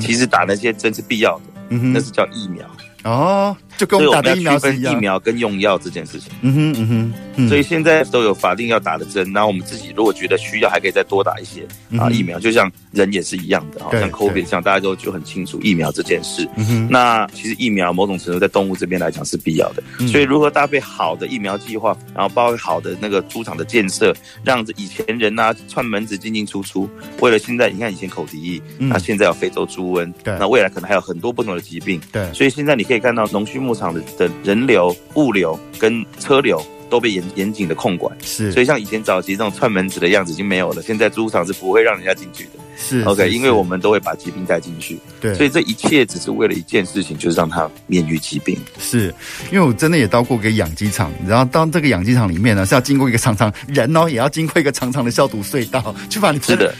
[0.00, 2.64] 其实打那些针是必要的，嗯哼，那是叫疫苗。
[3.04, 3.56] 哦。
[3.76, 6.30] 就跟我们打的疫苗是一样，疫苗跟用药这件事情。
[6.42, 11.66] 嗯哼嗯哼，嗯，所以现在都有法定要打的针，然后我们自己如果觉得需要，还可以再多打一些
[11.98, 12.38] 啊疫苗。
[12.38, 16.48] 就像人也是一样的，好像 COVID 像大家都就很清楚疫苗这件事。
[16.88, 19.82] 那其实疫苗某种程度在动物这边来讲是必要的。
[20.06, 26.88] 所以如何搭配好的疫苗计划，然后包括好的那个猪场的建设，让以前人呐串门子进进出出，
[27.20, 32.00] 为了现在你看以前口蹄疫，那现在有非洲猪瘟，对，那未来可能还有很多不同的疾病。
[32.12, 40.82] 对，所以现在你可以看到农畜牧场的的人流、物流跟车流都被严严谨的控管，是，所以像以前早期这种串门子的样子已经没有了。
[40.82, 48.56] 现在猪场是不会让人家进去的，是 OK，因为我们都会把疾病带进去，对，所以这一切只是为了一件事情，就是让它免于疾病。
[48.78, 49.12] 是，
[49.50, 56.72] 因为我真的也到过一个养鸡场，然后到这个养鸡场里面呢，是要经过一个长长人哦，也要经过一个长长的消毒隧道，去把你是的。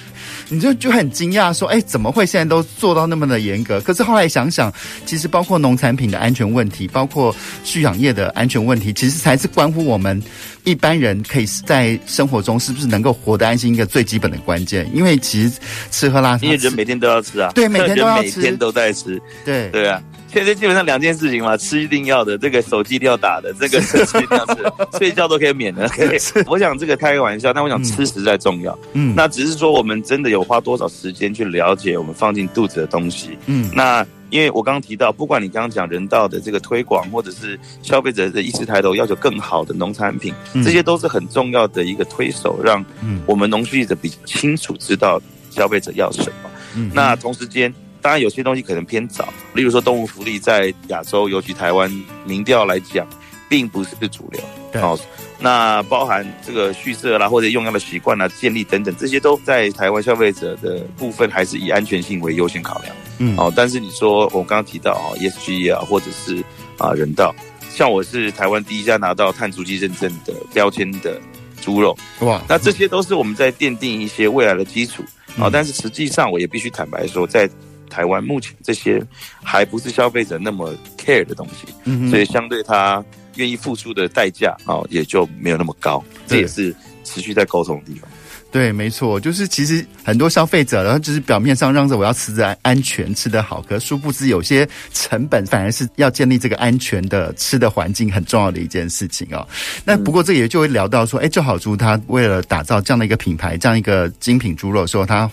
[0.49, 4.73] 你就就很惊讶，说：“哎，怎么会现在都做到那么的严格？”可是后来想想，
[5.07, 10.23] 其实包括农产品的安全问题，包括畜养业的安全问题，其实才是关乎我们
[10.65, 14.89] 一般人可以在生活中是不是能够活得安心一个最基本的关键。
[14.95, 15.53] 因为其实
[15.91, 20.03] 吃喝拉撒，因为人每天都要吃啊，对，每天都要吃，每天都在吃，对对啊。
[20.35, 24.63] 现在基本上两件事情嘛， 吃一定要的，这个手机一定要打的，这个手机一定要吃，
[24.99, 25.89] 睡觉都可以免的。
[25.95, 28.77] 可以，我想这个开个玩笑，但我想吃实在重要。
[28.95, 33.39] 嗯，那只是说我们真的有花多少时间去了解我们放进肚子的东西。
[33.47, 42.85] 嗯，那因为我刚刚提到，不管你刚刚讲人道的这个推广，或者是消费者的意识抬头，要求更好的农产品，这些都是很重要的一个推手，让
[43.27, 46.51] 我们农畜业者比较清楚知道消费者要什么。
[46.77, 47.73] 嗯，那同时间。
[48.05, 51.91] 当然，有些东西可能偏早，例如说动物福利在亚洲，尤其台湾，
[52.27, 53.07] 民调来讲，
[53.49, 54.39] 并不是主流。
[54.71, 54.95] 对，好，
[55.41, 62.95] 那包含这个畜舍啦，或者用药的习惯啦，建立等等，这些都在台湾消费者的部分，还是以安全性为优先考量。
[63.17, 66.45] 嗯，哦，但是你说我刚刚提到啊，ESG 啊，或者是
[66.77, 67.35] 啊人道，
[67.71, 71.19] 像我是台湾第一家拿到碳足迹认证的标签的
[71.63, 75.03] 猪肉，哇，那这些都是我们在奠定一些未来的基础。
[75.39, 77.49] 啊，但是实际上我也必须坦白说，在
[77.95, 79.01] 台湾目前这些
[79.41, 83.05] 还不是消费者那么 care 的东西，嗯、所以相对他
[83.37, 86.03] 愿意付出的代价啊，也就没有那么高。
[86.27, 88.11] 这也是持续在沟通的地方。
[88.55, 99.45] 对，没错，就是其实很多消费者，然后就是表面上让着我要吃的安全、吃得好，可殊不知有些成本反而是要建立这个安全的吃的环境很重要的一件事情哦。
[99.85, 105.29] 那不过这也就会聊到说，哎，就好猪它为了打造这样的一个品牌，这样一个精品猪肉的时候，它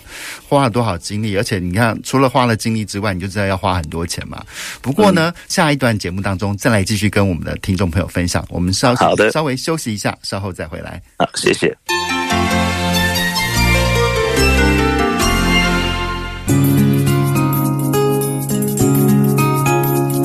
[0.48, 1.36] 花了多少精力？
[1.36, 4.44] 而且你看，除了花了精力之外，你就知道要花很多钱嘛。
[4.80, 8.44] 不过呢，嗯、下一段节目当中再来继续跟我们的听众朋友分享。
[8.48, 11.00] 我们稍好的稍微休息一下，稍后再回来。
[11.18, 11.72] 好，谢谢。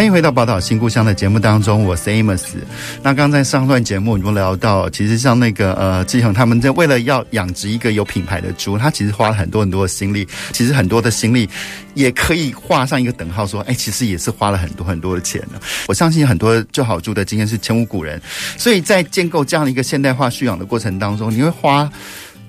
[0.00, 2.44] 欢迎回到宝岛新故乡的节目当中，我是 Amos。
[3.02, 10.26] 那刚在上段节目，你们聊到，其实像那个呃，志恒他们在为了要养殖一个有品牌的猪，他其实花了很多很多的心力。
[10.52, 11.46] 其实很多的心力
[11.92, 15.60] 也可以画上一个等号，说，哎，其实也是花了很多很多的钱呢。
[15.86, 18.18] 我相信很多救好猪的经验是前无古人，
[18.56, 21.86] 所以在建构这样的一个现代化畜养的过程当中，你会花。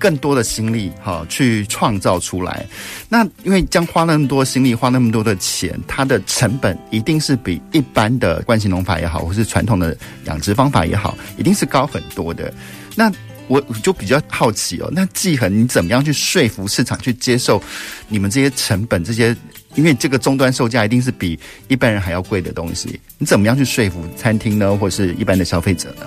[0.02, 2.66] 更多的心力，哈，去创造出来。
[3.08, 12.52] 那因为将花那么多心力，花那么多的钱，它的成本一定是比一般的惯性农法也好，或是传统的养殖方法也好，一定是高很多的。
[12.96, 13.12] 那
[13.46, 17.62] 我就比较好奇哦，那季恒你怎么样去说服市场去接受
[18.08, 19.04] 你们这些成本？
[19.04, 19.36] 这些
[19.76, 21.38] 因为这个终端售价一定是比
[21.68, 26.06] 一般人还要贵的东西，你怎么样去说服餐厅呢，或是一般的消费者呢？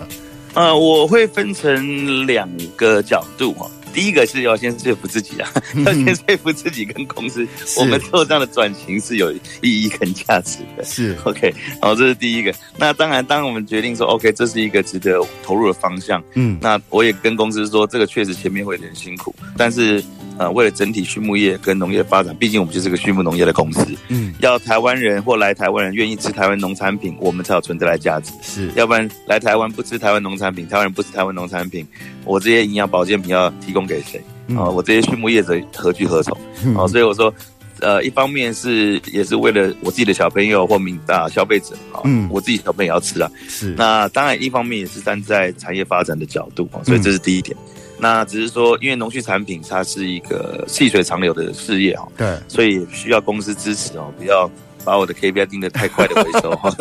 [0.54, 3.70] 呃，我会分成两个角度哈。
[3.96, 5.50] 第一个是要先说服自己啊，
[5.86, 10.84] 要先说服自己跟公司，我们做这样的转型是有意义跟价值的。
[10.84, 12.54] 是 OK，好，这是第一个。
[12.78, 20.04] 那当然，当我们决定说 OK，这是一个值得投入的方向，嗯，那我也跟公司说，这个确实前面会有点辛苦，但是。
[20.38, 28.34] 呃，为了整体畜牧业跟农业发展，毕竟我们就是个畜牧农业的公司，嗯，要台湾人或来台湾人愿意吃台湾农产品，我们才有存在的价值。
[28.42, 31.88] 是，要不然来台湾不吃台湾农产品，台湾人不吃台湾农产品，
[32.26, 34.22] 我这些营养保健品要提供给谁？
[34.56, 36.38] 啊、我这些畜牧业者何去何从？
[36.76, 37.34] 啊、所以我说，
[37.80, 43.30] 呃，一方面是也是为了我自己的小朋友或民大消费者啊，嗯，我自己小朋友也要吃啊。
[43.48, 47.56] 是，那当然一方面也是站在产业发展的角度啊，所以这是第一点。
[47.58, 54.52] 嗯那只是说，因为农畜产品它是一个细水长流的事业哈，对，所以需要公司支持哦，不要
[54.86, 56.74] 把我的 KPI 定的太快的回收哈，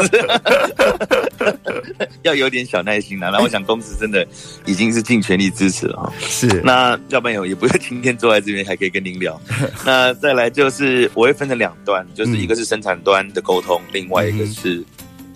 [2.22, 3.30] 要有点小耐心啦。
[3.32, 4.26] 那我想公司真的
[4.66, 6.12] 已经是尽全力支持了哈。
[6.20, 9.40] 是，那要不然也也不会今天坐在这边还可以跟您聊。
[9.84, 14.84] 那再来就是我会分成两段，就是一个是生产端的沟通，另外一个是。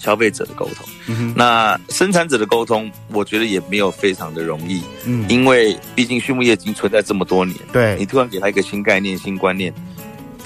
[0.00, 9.74] 消费者的沟通，嗯，那生产者的沟通，我觉得也没有非常的容易，嗯，因为毕竟畜牧业已经存在这么多年，对，你突然给他一个新概念、新观念，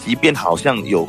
[0.03, 1.07] 即便好像有，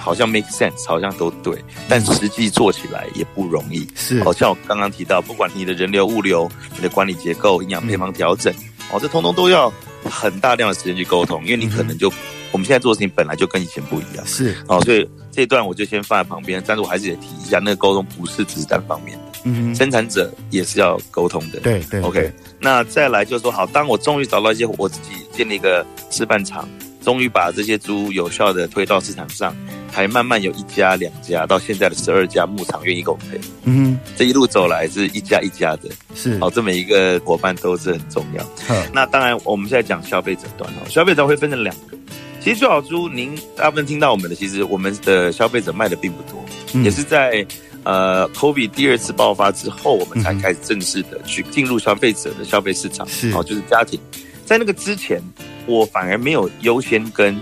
[0.00, 8.52] 好像 make sense，好像都对，但实际做起来也不容易，是，好像我刚刚提到，不管你的人流、物流、你的管理结构、营养配方调整，
[8.90, 9.72] 哦，这通通都要
[10.04, 12.12] 很大量的时间去沟通，因为你可能就。
[12.52, 14.56] 我们现在做的事情本来就跟以前不一样，是。
[14.66, 16.60] 哦，所以这一段我就先放在旁边。
[16.66, 22.32] 但是我还是得提一下，那个沟通不是只是单方面的，嗯，生产者也是要沟通的，对对，OK。
[22.58, 26.68] 那再来就是说，好，当我终于找到一些我自己建立一个示范场，
[27.04, 29.54] 终于把这些猪有效的推到市场上，
[29.90, 36.38] 还慢慢有一家两家到现在的十二家牧场愿意给我配，嗯，这一路走来是一家一家的，是。
[36.40, 38.44] 哦，这每一个伙伴都是很重要。
[38.92, 41.96] 那当然，我们现在讲消费者端哦，消费者会分成两个。
[42.40, 47.44] 其实救好猪，您大部分听到我们的，其实我们的消费者卖的并不多，嗯、也是在
[47.82, 53.30] 呃 COVID 第二次爆发之后，我们才开始正式的去进入消费者的消费市场，是。
[53.32, 54.00] 哦，就是家庭。
[54.46, 55.20] 在那个之前，
[55.66, 57.38] 我反而没有优先跟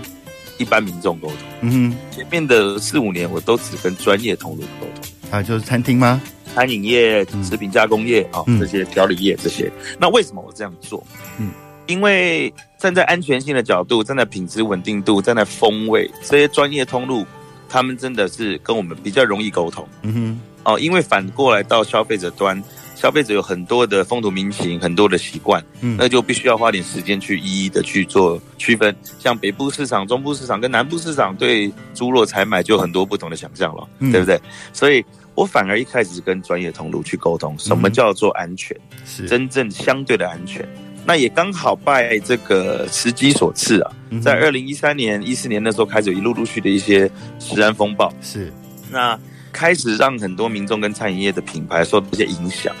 [0.59, 6.21] 一般民众沟通，嗯哼，前面的四五年我都只跟专业通路沟通，啊，就是餐厅吗？
[6.53, 9.71] 餐饮业、食品加工业啊、嗯哦，这些调理业这些。
[9.99, 11.03] 那为什么我这样做？
[11.39, 11.49] 嗯。
[11.87, 17.25] 因为站在安全性的角度，站在品质稳定度，站在风味这些专业通路，
[17.67, 19.87] 他们真的是跟我们比较容易沟通。
[20.03, 22.63] 嗯哼，哦，因为反过来到消费者端，
[22.99, 28.93] 消费者有很多的风土民情，很多的习惯，嗯，那就必须要花点时间去一一的去做区分。
[29.17, 34.37] 像北部市场、中部市场跟南部市场对猪肉采买就有很多不同的想象了，嗯，对不对？
[34.73, 35.01] 所以
[35.33, 38.75] 我反而一开始跟专业通路去沟通，什么叫做安全？
[39.05, 40.67] 是真正相对的安全。
[41.05, 47.09] 那也刚好拜这个时机所赐啊，在二零一三年、一四年那时候开始一路陆续的一些
[47.39, 48.51] 食安风暴，是
[48.91, 49.17] 那
[49.53, 52.75] 开始让很多民众跟餐饮业的品牌受到一些影响。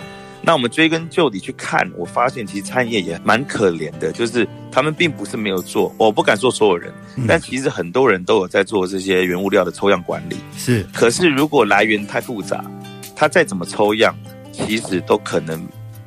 [0.49, 6.91] 那我们追根究底去看，我发现其实餐饮业也蛮可怜的，就是他们并不是没有做，我不敢说所有人，
[7.27, 10.37] 但其实很多人都有在做这些原物料的抽样管理。
[10.57, 12.65] 是，可是如果来源太复杂，
[13.15, 14.17] 他再怎么抽样，
[14.51, 15.63] 其实都可能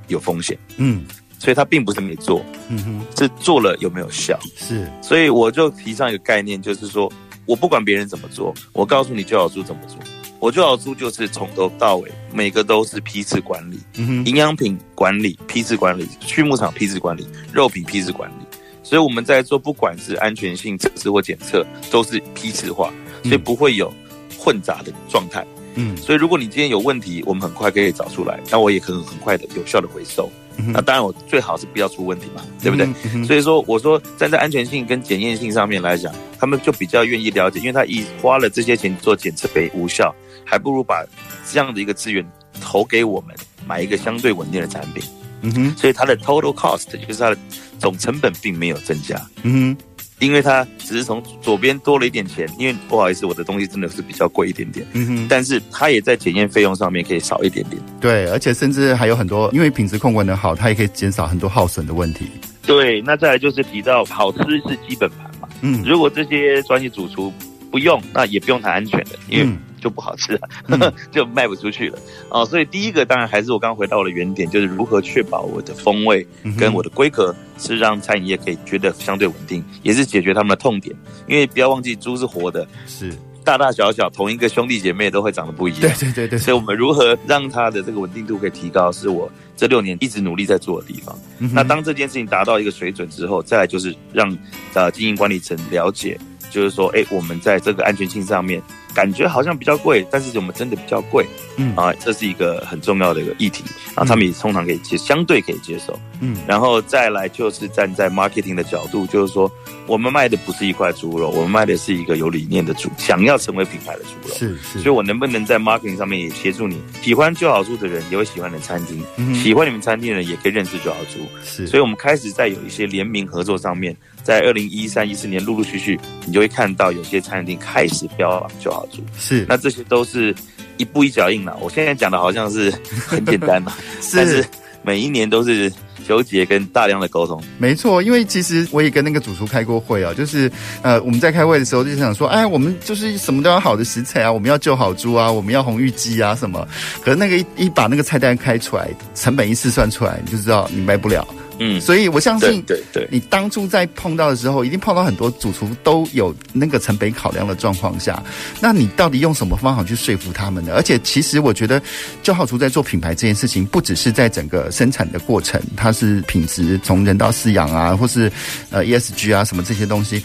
[0.08, 0.58] 有风险。
[0.76, 1.04] 嗯。
[1.38, 4.36] 所以他并不是没做，嗯哼，是做了有没有效？
[4.56, 7.08] 是，所以我就提倡一个概念，就是说
[7.46, 9.96] 我不管别人怎么做，我告诉你就要做怎么做。
[10.42, 18.44] 我最好猪就是从头到尾每个都是批次管理，嗯、营养品管理批次管理，畜牧场批次管理，肉品批次管理。
[18.82, 23.94] 所以我们在做不管是安全性测试或检测，都是批次化，所以不会有
[24.36, 25.46] 混杂的状态。
[25.76, 30.28] 嗯，所以如果你今天有问题，我们很快可以找出来，那我也可能很快的有效的回收。
[30.56, 33.24] 那当然，我最好是不要出问题嘛，对不对？
[33.24, 40.14] 所以说，我说站在安全性跟检验性上面来讲，他们就比较愿意了解，因为他一花了这些钱做检测没无效，
[40.44, 41.04] 还不如把
[41.50, 42.24] 这样的一个资源
[42.60, 43.34] 投给我们，
[43.66, 45.02] 买一个相对稳定的产品。
[45.42, 47.36] 嗯哼，所以它的 total cost 就是它的
[47.78, 49.20] 总成本并没有增加。
[49.42, 49.84] 嗯哼。
[50.20, 54.86] 因为它只是从左边多了一点钱，因为不好意思，我的东西真的是比较贵一点点。
[54.92, 57.82] 嗯哼，但是它也在检验费用上面可以少一点点。
[58.00, 62.30] 对，而且甚至还有很多，因为品质控管的好，它也可以减少很多耗损的问题。
[62.64, 64.38] 对，那再来就是提到好吃
[64.68, 65.48] 是基本盘嘛。
[65.60, 67.32] 嗯，如果这些专业主厨
[67.72, 69.48] 不用，那也不用谈安全的，因为。
[69.82, 71.98] 就不好吃了，嗯、 就卖不出去了
[72.30, 72.46] 哦。
[72.46, 76.24] 所以第一个当然还是我刚刚回到我的原点，就是如何确保我的风味
[76.56, 80.94] 跟我的规格是让餐饮业可以觉得相对稳定，也是解决他们的痛点。
[81.26, 83.12] 因为不要忘记，猪是活的，是
[83.44, 85.80] 大大小小同一个兄弟姐妹都会长得不一样。
[85.80, 86.38] 对对对对。
[86.38, 91.18] 所以我们如何让它的这个稳定度可以提高，是我这六年一直努力在做的地方。
[91.40, 94.36] 嗯、那当这件事情达到一个水准之后，再来就是让
[94.74, 96.16] 呃经营管理层了解，
[96.52, 98.62] 就是说，哎，我们在这个安全性上面。
[98.94, 101.26] 感觉好像比较贵，但是我们真的比较贵，
[101.56, 101.74] 嗯。
[101.76, 103.64] 啊，这是一个很重要的一个议题，
[103.94, 109.50] 然后他们也通常可以接，相对可以接受，嗯，然后再来就是站在 marketing 的角度，就是说
[109.86, 123.94] 我们卖的不是一块猪肉，我们卖的是一个有理念的猪，想要成为品牌的猪肉，是是，所以我能不能在 marketing 上面也协助你，喜欢就好猪的人也会喜欢你的餐厅，嗯，喜欢你们餐厅的人也可以认识就好猪，是，所以我们开始在有一些联名合作上面。
[124.22, 129.02] 在二零一三一四年，陆陆续续，你就会看到有些餐厅开始标榜就好猪。
[129.18, 130.32] 是，那这些都是
[130.76, 131.58] 一步一脚印了。
[131.60, 132.72] 我现在讲的好像是
[133.04, 134.46] 很简单嘛， 是，但是
[134.84, 135.68] 每一年都是
[136.06, 137.42] 纠结跟大量的沟通。
[137.58, 140.50] 没错，因为其实我也跟那个主厨开过会啊，就是
[140.82, 146.66] 呃，我们在开会的时候就想说，哎，我们就是什么都要好的食材啊，我们要就好猪啊，我们要红玉鸡啊什么。
[147.02, 151.26] 可是那个一一把那个菜单开出来，成本一次算出来，你就知道你卖不了。
[151.64, 158.20] 嗯，所以我相信，对对，你当初在碰到的时候，一定碰到很多主厨都有那个成本考量的状况下，
[158.60, 160.72] 那你到底用什么方法去说服他们呢？
[160.74, 161.80] 而且，其实我觉得，
[162.20, 168.32] 就好厨在做品牌这件事情，不只是在整个生产的过程，它是品质从人到饲养啊，或是
[168.70, 170.20] 呃 ESG 啊什么这些东西，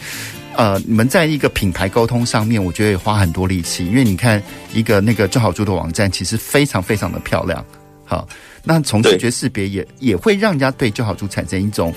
[0.56, 7.64] 呃，你们在一个品牌沟通上面，我觉得也花很多力气，因为你看一个那个就好猪的网站，其实非常非常的漂亮，
[8.04, 8.26] 好。
[8.68, 11.90] 那从视觉识别也也会让人家对就好猪产生一种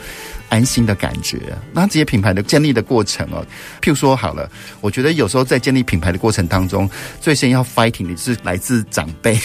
[0.48, 1.38] 安心的感觉。
[1.74, 3.46] 那这些品牌的建立的过程哦，
[3.82, 4.50] 譬如说好了，
[4.80, 9.38] 我觉得有时候在建立品牌的过程当中，最先要 fighting 的是来自长辈。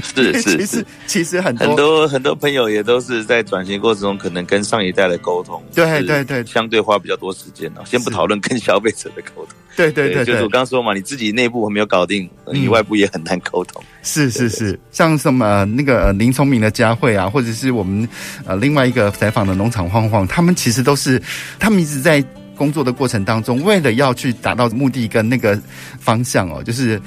[0.00, 7.82] 是是， 其实其实很多很多很多朋友也都是在转型过程中，可能跟上一代的沟通，对对对，相对花比较多时间哦。
[7.84, 13.82] 先不讨论跟消费者的沟通，对对对，就是我刚刚说嘛，你自己内部还没有搞定，你外部也很难沟通。
[14.02, 18.08] 是是是，像什么那个林聪明的佳慧啊，或者是我们
[18.46, 21.20] 呃另外一个采访的农场晃晃，他们其实都是
[21.58, 22.24] 他们一直在
[22.56, 25.60] 工作的过程当中，为了要去达到目的跟那个
[26.00, 27.00] 方向哦，就是。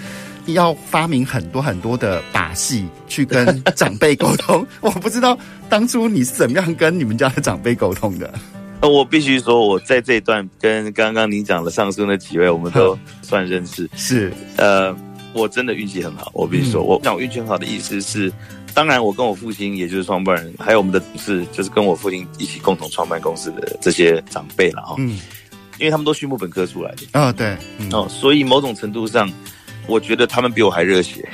[0.48, 5.38] 要发明很多很多的把戏去跟长辈沟通，我不知道
[5.70, 8.32] 当初你是怎么样跟你们家的长辈沟通的。
[8.82, 13.90] 我必须说，我在这一段跟刚刚您讲的上述那几位，我们都 算认识。
[13.96, 14.96] 是，呃，
[15.34, 16.30] 我真的运气很好。
[16.36, 18.32] 我必须说，我讲我运气很好的意思是，
[18.76, 24.96] 当然我跟我父亲，也就是创办人，还有我们的同事，就是跟我父亲一起共同创办公司的这些长辈了哈。
[25.00, 25.20] 嗯，
[25.80, 27.20] 因为他们都畜牧本科出来的。
[27.20, 27.58] 啊，对，
[27.92, 29.28] 哦，所以某种程度上。
[29.88, 31.28] 我觉得他们比我还热血，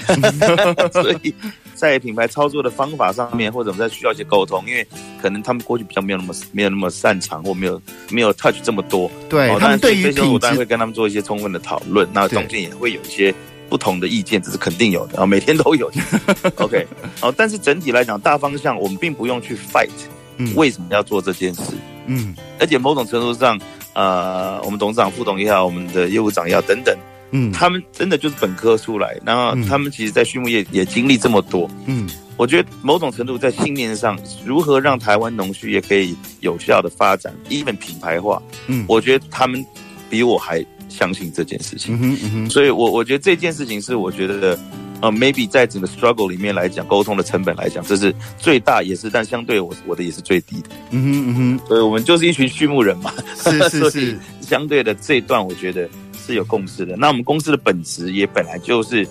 [0.92, 1.34] 所以
[1.74, 4.86] 在品牌操作的方法上面，或者我们在需要一些沟通，因为
[5.22, 9.10] 可能他们过去比较没有那么没有那么擅长，或没有没有 touch 这么多。
[9.30, 13.34] 对，哦、他们对于这些我当然会跟他们做一些充分的讨论，那中间也会有一些
[13.70, 15.90] 不同的意见，这是肯定有的啊，每天都有。
[16.58, 16.86] OK，
[17.20, 19.90] 好，但是整体来讲，大方向我们并不用去 fight，
[20.38, 21.62] 嗯，为什么要做这件事？
[22.06, 23.60] 嗯，而且某种程度上，
[23.94, 26.96] 呃，我们董事长、副董也好，我们的业务长也好，等等。
[27.32, 31.70] 嗯，他们真的就是本科出来，然后他们其实，在畜牧业也经历这么多。
[31.86, 32.08] 嗯，
[32.38, 39.66] 我觉得某种程度在信念上，如何让台湾农畜业可以有效的发展，even 品牌化，嗯，我觉得他们
[40.10, 41.96] 比我还相信这件事情。
[41.96, 44.60] 嗯哼，嗯哼，所以我我觉得这件事情是我觉得，
[45.02, 50.70] 呃，maybe 在整个 struggle 里面来讲，沟通的成本来讲，这是最大也是，但相对我我的也是最低的。
[50.92, 55.90] 嗯哼，嗯哼，所以我们就是一群畜牧人嘛，是是 是，所以相对的这一段，我觉得。
[56.24, 56.96] 是有共识的。
[56.96, 59.08] 那我们公司的本质也本来就是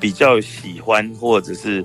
[0.00, 1.84] 比较喜欢或者是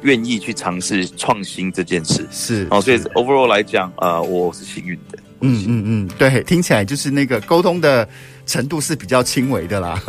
[0.00, 2.26] 愿意去尝试创新这件事。
[2.30, 5.18] 是哦，所以 overall 来讲啊、呃，我是幸运的。
[5.40, 8.08] 嗯嗯嗯，对，听起来就是那个沟通的
[8.46, 10.02] 程度是比较轻微的啦。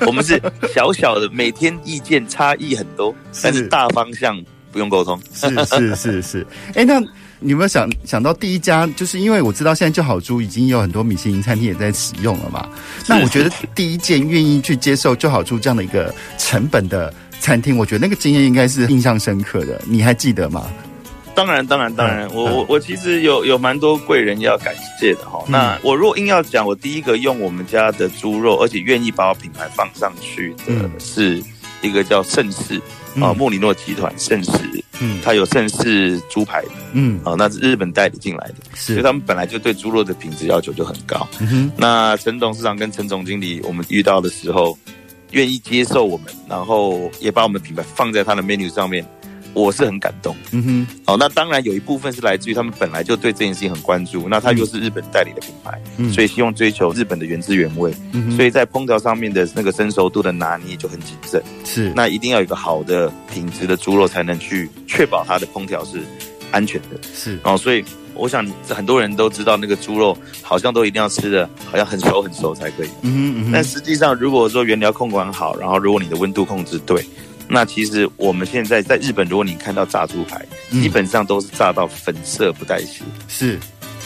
[0.06, 0.40] 我们是
[0.74, 5.20] 小小的，每天意见差异很多，但是大方向不用沟通。
[5.32, 7.00] 是是是是，哎， 那
[7.38, 8.86] 你有没有想想到第一家？
[8.96, 12.68] 就是因为我知道现在就好猪已经有很多米其林餐厅也在使用了嘛。
[13.06, 19.80] 那我觉得第一件愿意去接受就好猪这样的一个成本的餐厅，我觉得那个经验应该是印象深刻的。
[19.86, 20.66] 你还记得吗？
[21.34, 25.42] 当然，当然，当然，我我我其实有有蛮多贵人要感谢的哈。
[25.48, 31.42] 那我如果硬要讲，我第一个用我们家的猪肉，而且愿意把我品牌放上去的，是
[31.80, 32.80] 一个叫盛世
[33.20, 34.52] 啊，莫里诺集团盛世，
[35.00, 36.62] 嗯，它有盛世猪排，
[36.92, 41.26] 嗯，啊，那是日本代理进来的，所以他们本来就对猪肉的品质要求就很高。
[41.76, 44.78] 那陈董事长跟陈总经理，我们遇到的时候，
[45.30, 49.04] 愿意接受我们，然后也把我们的品牌放在他的 menu 上面。
[49.54, 57.92] 我是很感动，嗯哼，好，那当然有一部分是来自于他们本来就对这件事情很关注，那它又是日本代理的品牌，嗯，所以希望追求日本的原汁原味，
[58.34, 66.00] 所以在烹调上面的那个生熟度的拿捏就很谨慎，是，那一定要有一个好的品质的猪肉才能去确保它的烹调是
[66.50, 67.84] 安全的，是，哦，所以
[68.14, 77.04] 我想很多人都知道那个猪肉好像都一定要吃的好像很熟很熟才可以，嗯哼，嗯哼，但实际上如果说原料控管好，然后如果你的温度控制对。
[77.52, 83.58] 那其实我们现在在日本，如果你看到炸猪排，基本上都是炸到粉色不带血，是，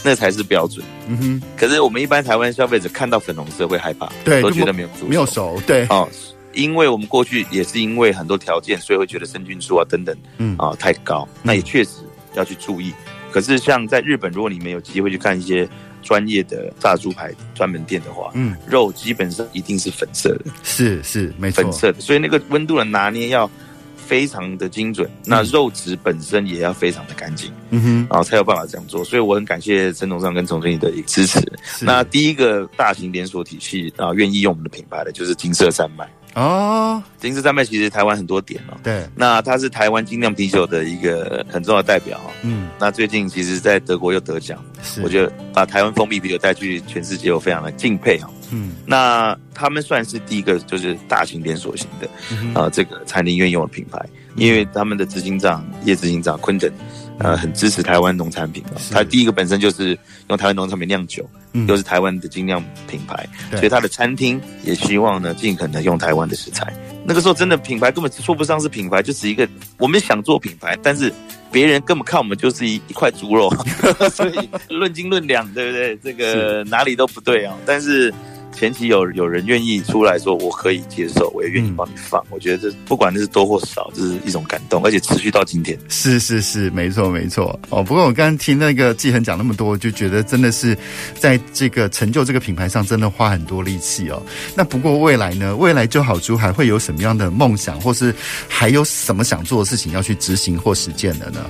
[0.03, 0.85] 那才是标准。
[1.07, 1.43] 嗯哼。
[1.57, 5.87] 可是我们一般台湾消费者看到粉红色会害怕，对，都觉得没有熟，没有熟，对。
[5.91, 6.09] 哦，
[6.55, 11.91] 因为我们过去也是因为很多条件，所以会觉得生菌数啊等等，嗯啊太高，那也确实
[12.35, 12.93] 要去注意。
[13.31, 15.69] 可是像在日本，如果你们有机会去看一些。
[16.03, 23.51] 专业的炸猪排专门店的话，嗯，肉基本上一定是粉色的，是是没错，粉色的，所以那个温度的拿捏要
[23.97, 29.05] 非常的精准，嗯、那肉质本身也要非常的干净，嗯哼，然后才有办法这样做。
[29.05, 31.41] 所以我很感谢陈董事长跟总经理的一个支持。
[31.81, 36.09] 那第一个大型连锁体系啊，愿意用我们的品牌的就是金色山脉。
[36.37, 38.77] 哦，金色山脉其实台湾很多点哦。
[38.83, 42.21] 对，那它是台湾精酿啤酒的一个很重要的代表。
[42.43, 48.29] 嗯，那最近其实，在德国又得奖，是我觉得把台湾蜂蜜啤酒带去全世界，我非常的敬佩哈。
[48.51, 53.99] 嗯，那他们算是第一个就是大型连锁型的，啊，这个餐厅愿意用的品牌，
[54.37, 56.71] 因为他们的执行长叶执行长昆登。
[57.19, 58.77] 呃，很支持台湾农产品啊。
[58.91, 59.99] 他第一个本身就是
[60.29, 66.73] 用台湾农产品酿酒，嗯，又是台湾的精酿品牌，所以他的餐厅也希望呢，尽可能用台湾的食材。
[67.05, 69.49] 那个时候真的品牌根本说不上是品牌，就是一个
[69.79, 71.13] 我们想做品牌，但是
[71.51, 73.49] 别人根本看我们就是一一块猪肉，
[74.13, 75.97] 所以论斤论两，对不对？
[75.99, 78.13] 这个哪里都不对啊，但是。
[78.57, 82.23] 前期有有人愿意出来说，我可以接受，我也愿意帮你放。
[82.23, 85.79] 嗯、我觉得这不管这是多或少，这是一种感动，而且持续到今天。
[85.91, 87.61] 是是是，没错没错。
[87.69, 90.75] 哦，不过我刚刚听那个季恒讲那么多，就觉得真的是
[91.21, 94.23] 在这个成就这个品牌上，真的花很多力气哦。
[94.55, 95.55] 那不过未来呢？
[95.55, 98.15] 未来就好猪还会有什么样的梦想，或是
[98.49, 101.45] 还有什么想做的事情要去执行或实践的呢？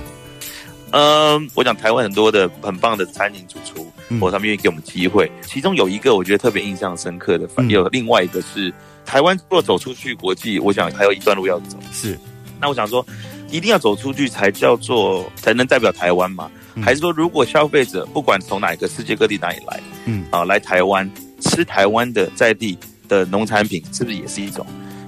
[0.91, 5.31] 嗯，我讲台湾很多的很棒的餐饮主厨，嗯、或者他们愿意给我们机会。
[5.45, 8.73] 其中有一个我觉得特别印象深刻的，反、有另外一个是
[9.05, 11.77] 台湾若走出去国际，我想还有一段路要走。
[11.91, 12.17] 是，
[12.59, 13.05] 那我想说，
[13.49, 16.49] 一定要走出去才叫做才能代表台湾嘛？
[16.75, 21.09] 嗯、还是说，如果消费者不管从哪一个世界各地哪里来，嗯啊，来台湾
[21.41, 22.77] 吃台湾的在地
[23.07, 24.65] 的农产品，是不是也是一种？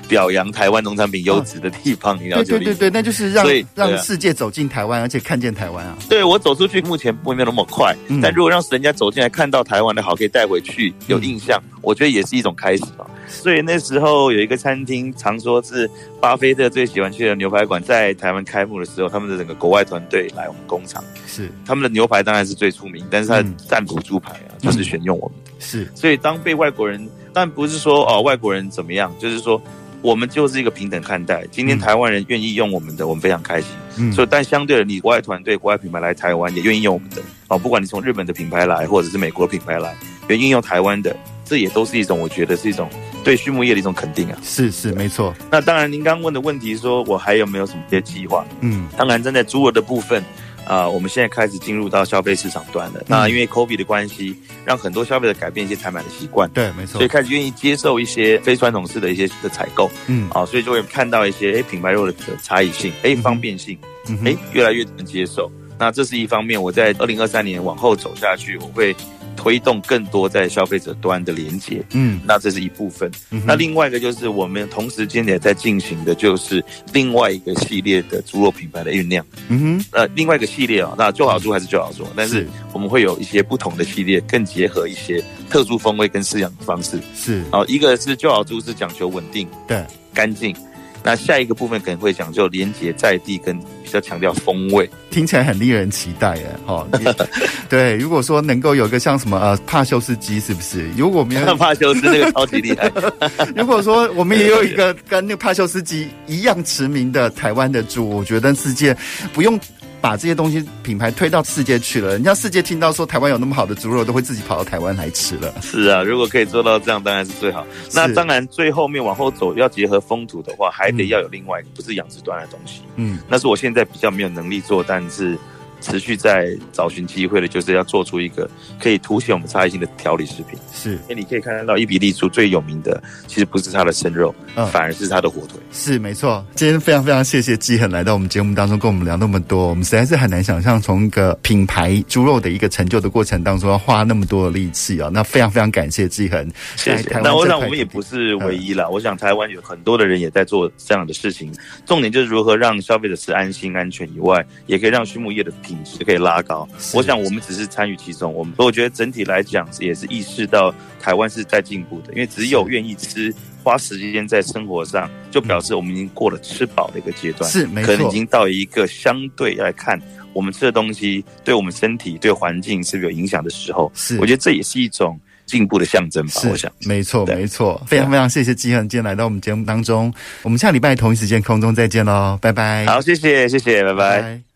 [0.09, 3.45] 表扬台湾农产品优质的地方，你要对对对对，那就是让
[3.75, 5.95] 让世界走进台湾，而且看见台湾啊。
[6.09, 13.05] 对，我走出去，目前不会没有那么快，但如果让人家走进来看到台湾的好，可以带回去有印象，我觉得也是一种开始嘛。
[13.27, 15.87] 所以那时候有一个餐厅，常说是
[16.19, 25.51] 巴菲特最喜欢去的牛排馆，在台湾开幕的时候，他们的整个国外团队来我们工厂，是他们的牛排当然是最出名，但是他的战斧猪排啊，就是选用我们的。
[25.59, 29.61] 是，所以当被外国人，但不是说哦外国人怎么样，就是说。
[30.01, 31.45] 我们就是一个平等看待。
[31.51, 33.69] 今天台湾人愿意用我们的，我们非常开心。
[33.97, 37.57] 嗯，所以但相对的，你国外团队、国外品牌来台湾也愿意用我们的哦。
[37.57, 39.95] 不管你从日本的品牌来，或者是美国品牌来，
[40.27, 42.89] 愿意用台湾的，这也都是一种我觉得是一种
[43.23, 44.37] 对畜牧业的一种肯定啊。
[44.41, 45.33] 是是没错。
[45.51, 48.45] 那当然，您刚刚问的问题说，我还有没有什么些计划？
[48.61, 50.23] 嗯，当然，站在猪肉的部分。
[50.69, 52.99] 啊、呃，我们现在开始进入到消费市场端了。
[52.99, 56.47] 嗯、那因为 COVID 的关系，让很多消费者改变一些采买的习惯。
[56.51, 56.99] 对，没错。
[56.99, 59.89] 所以开始愿意接受一些非传统式的一些的采购。
[60.05, 62.13] 嗯，啊，所以就会看到一些哎品牌肉的
[62.43, 63.75] 差异性，哎方便性，
[64.23, 65.51] 哎越来越能接受。
[65.79, 66.61] 那这是一方面。
[66.61, 68.95] 我在二零二三年往后走下去，我会
[69.35, 73.09] 推动更多在消费者端的连接，嗯，那这是一部分。
[73.31, 76.63] 嗯、那另外一个就是我们同时间也在进行的，就是
[76.93, 79.25] 另外一个系列的猪肉品牌的酝酿。
[79.47, 86.99] 嗯哼，呃，另外一个系列啊、哦，那就好猪还是就好猪，但是我们会有一些不同的系列，更结合一些特殊风味跟饲养的方式。
[87.15, 90.55] 是，然后一个是就好猪是讲求稳定，对，干净。
[91.03, 96.45] 那下一个部分可能会讲究连接在地，跟比较强调风味，听起来很令人期待耶！
[96.65, 96.85] 哈，
[97.69, 100.89] 对，如果说能够有一个像什么呃帕修斯基，是不是？
[100.97, 102.91] 如果我们 帕修斯那个超级厉害。
[103.55, 108.95] 如果说我们也有一个跟那个帕修斯基一样驰名的台湾的猪，我觉得世界
[109.33, 109.59] 不用。
[110.01, 115.53] 把这些东西品牌推到世界去了，人家世界听到说台湾有那么好的猪肉，都会自己跑到台湾来吃了。
[115.61, 117.65] 是啊，如果可以做到这样，当然是最好。
[117.93, 122.81] 那当然，最后面往后走，要结合风土的话，还得要有另外一个不是养殖端的东西。
[122.95, 125.37] 嗯，那是我现在比较没有能力做，但是。
[125.81, 128.49] 持续在找寻机会的，就是要做出一个
[128.79, 130.59] 可以凸显我们差异性的调理食品。
[130.73, 135.59] 是，因为你可以看得到伊比利猪最有名的，其实不是它的生肉，嗯，反而是它的火腿。
[135.71, 136.45] 是，没错。
[136.55, 139.67] 今天非常非常谢谢基恒来到我们节目当中，跟我们聊那么多。
[139.67, 145.09] 我们实在是很难想象，从一个品牌猪肉的一个成就的过程当中，要花那么多的力气啊。
[145.13, 146.51] 那非常非常感谢基恒。
[146.75, 147.19] 谢谢。
[147.21, 151.51] 那我想我们也不是唯一啦，嗯，我想台湾有很多的人也在做这样的事情。
[151.85, 155.51] 重点就是如何让消费者吃安心安全以外，也可以让畜牧业的。
[155.69, 158.33] 品质可以拉高，我想我们只是参与其中。
[158.33, 163.31] 我们所以我觉得整体来讲也是意识到台湾是在进步的，因为只有愿意吃，
[163.63, 170.01] 花时间在生活上，就表示我们已经过了吃饱的一个阶段，是没错，可能已经到一个相对来看
[170.33, 173.91] 我们吃的东西对我们身体、对环境是不是有影响的时候。
[173.93, 176.41] 是，我觉得这也是一种进步的象征吧。
[176.49, 180.11] 我想，没错，没错，非常非常谢谢季恒今天来到我们节目当中。
[180.41, 182.87] 我们下礼拜同一时间空中再见喽，拜拜。
[182.87, 184.21] 好，谢谢，谢谢，拜拜。
[184.21, 184.48] 拜拜。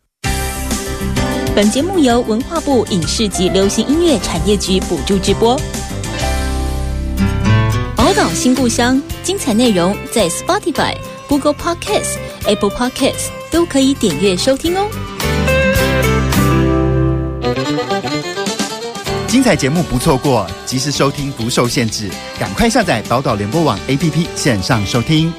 [1.56, 5.56] 本节目由文化部影视及流行音乐产业局补助直播。
[7.96, 10.96] 宝岛新故乡，精彩内容在 Spotify、
[11.28, 14.88] Google Podcasts、Apple Podcasts 都可以点阅收听哦。
[19.28, 25.32] 精彩节目不错过，及时收听不受限制，赶快下载宝岛联播网 APP 线上收听。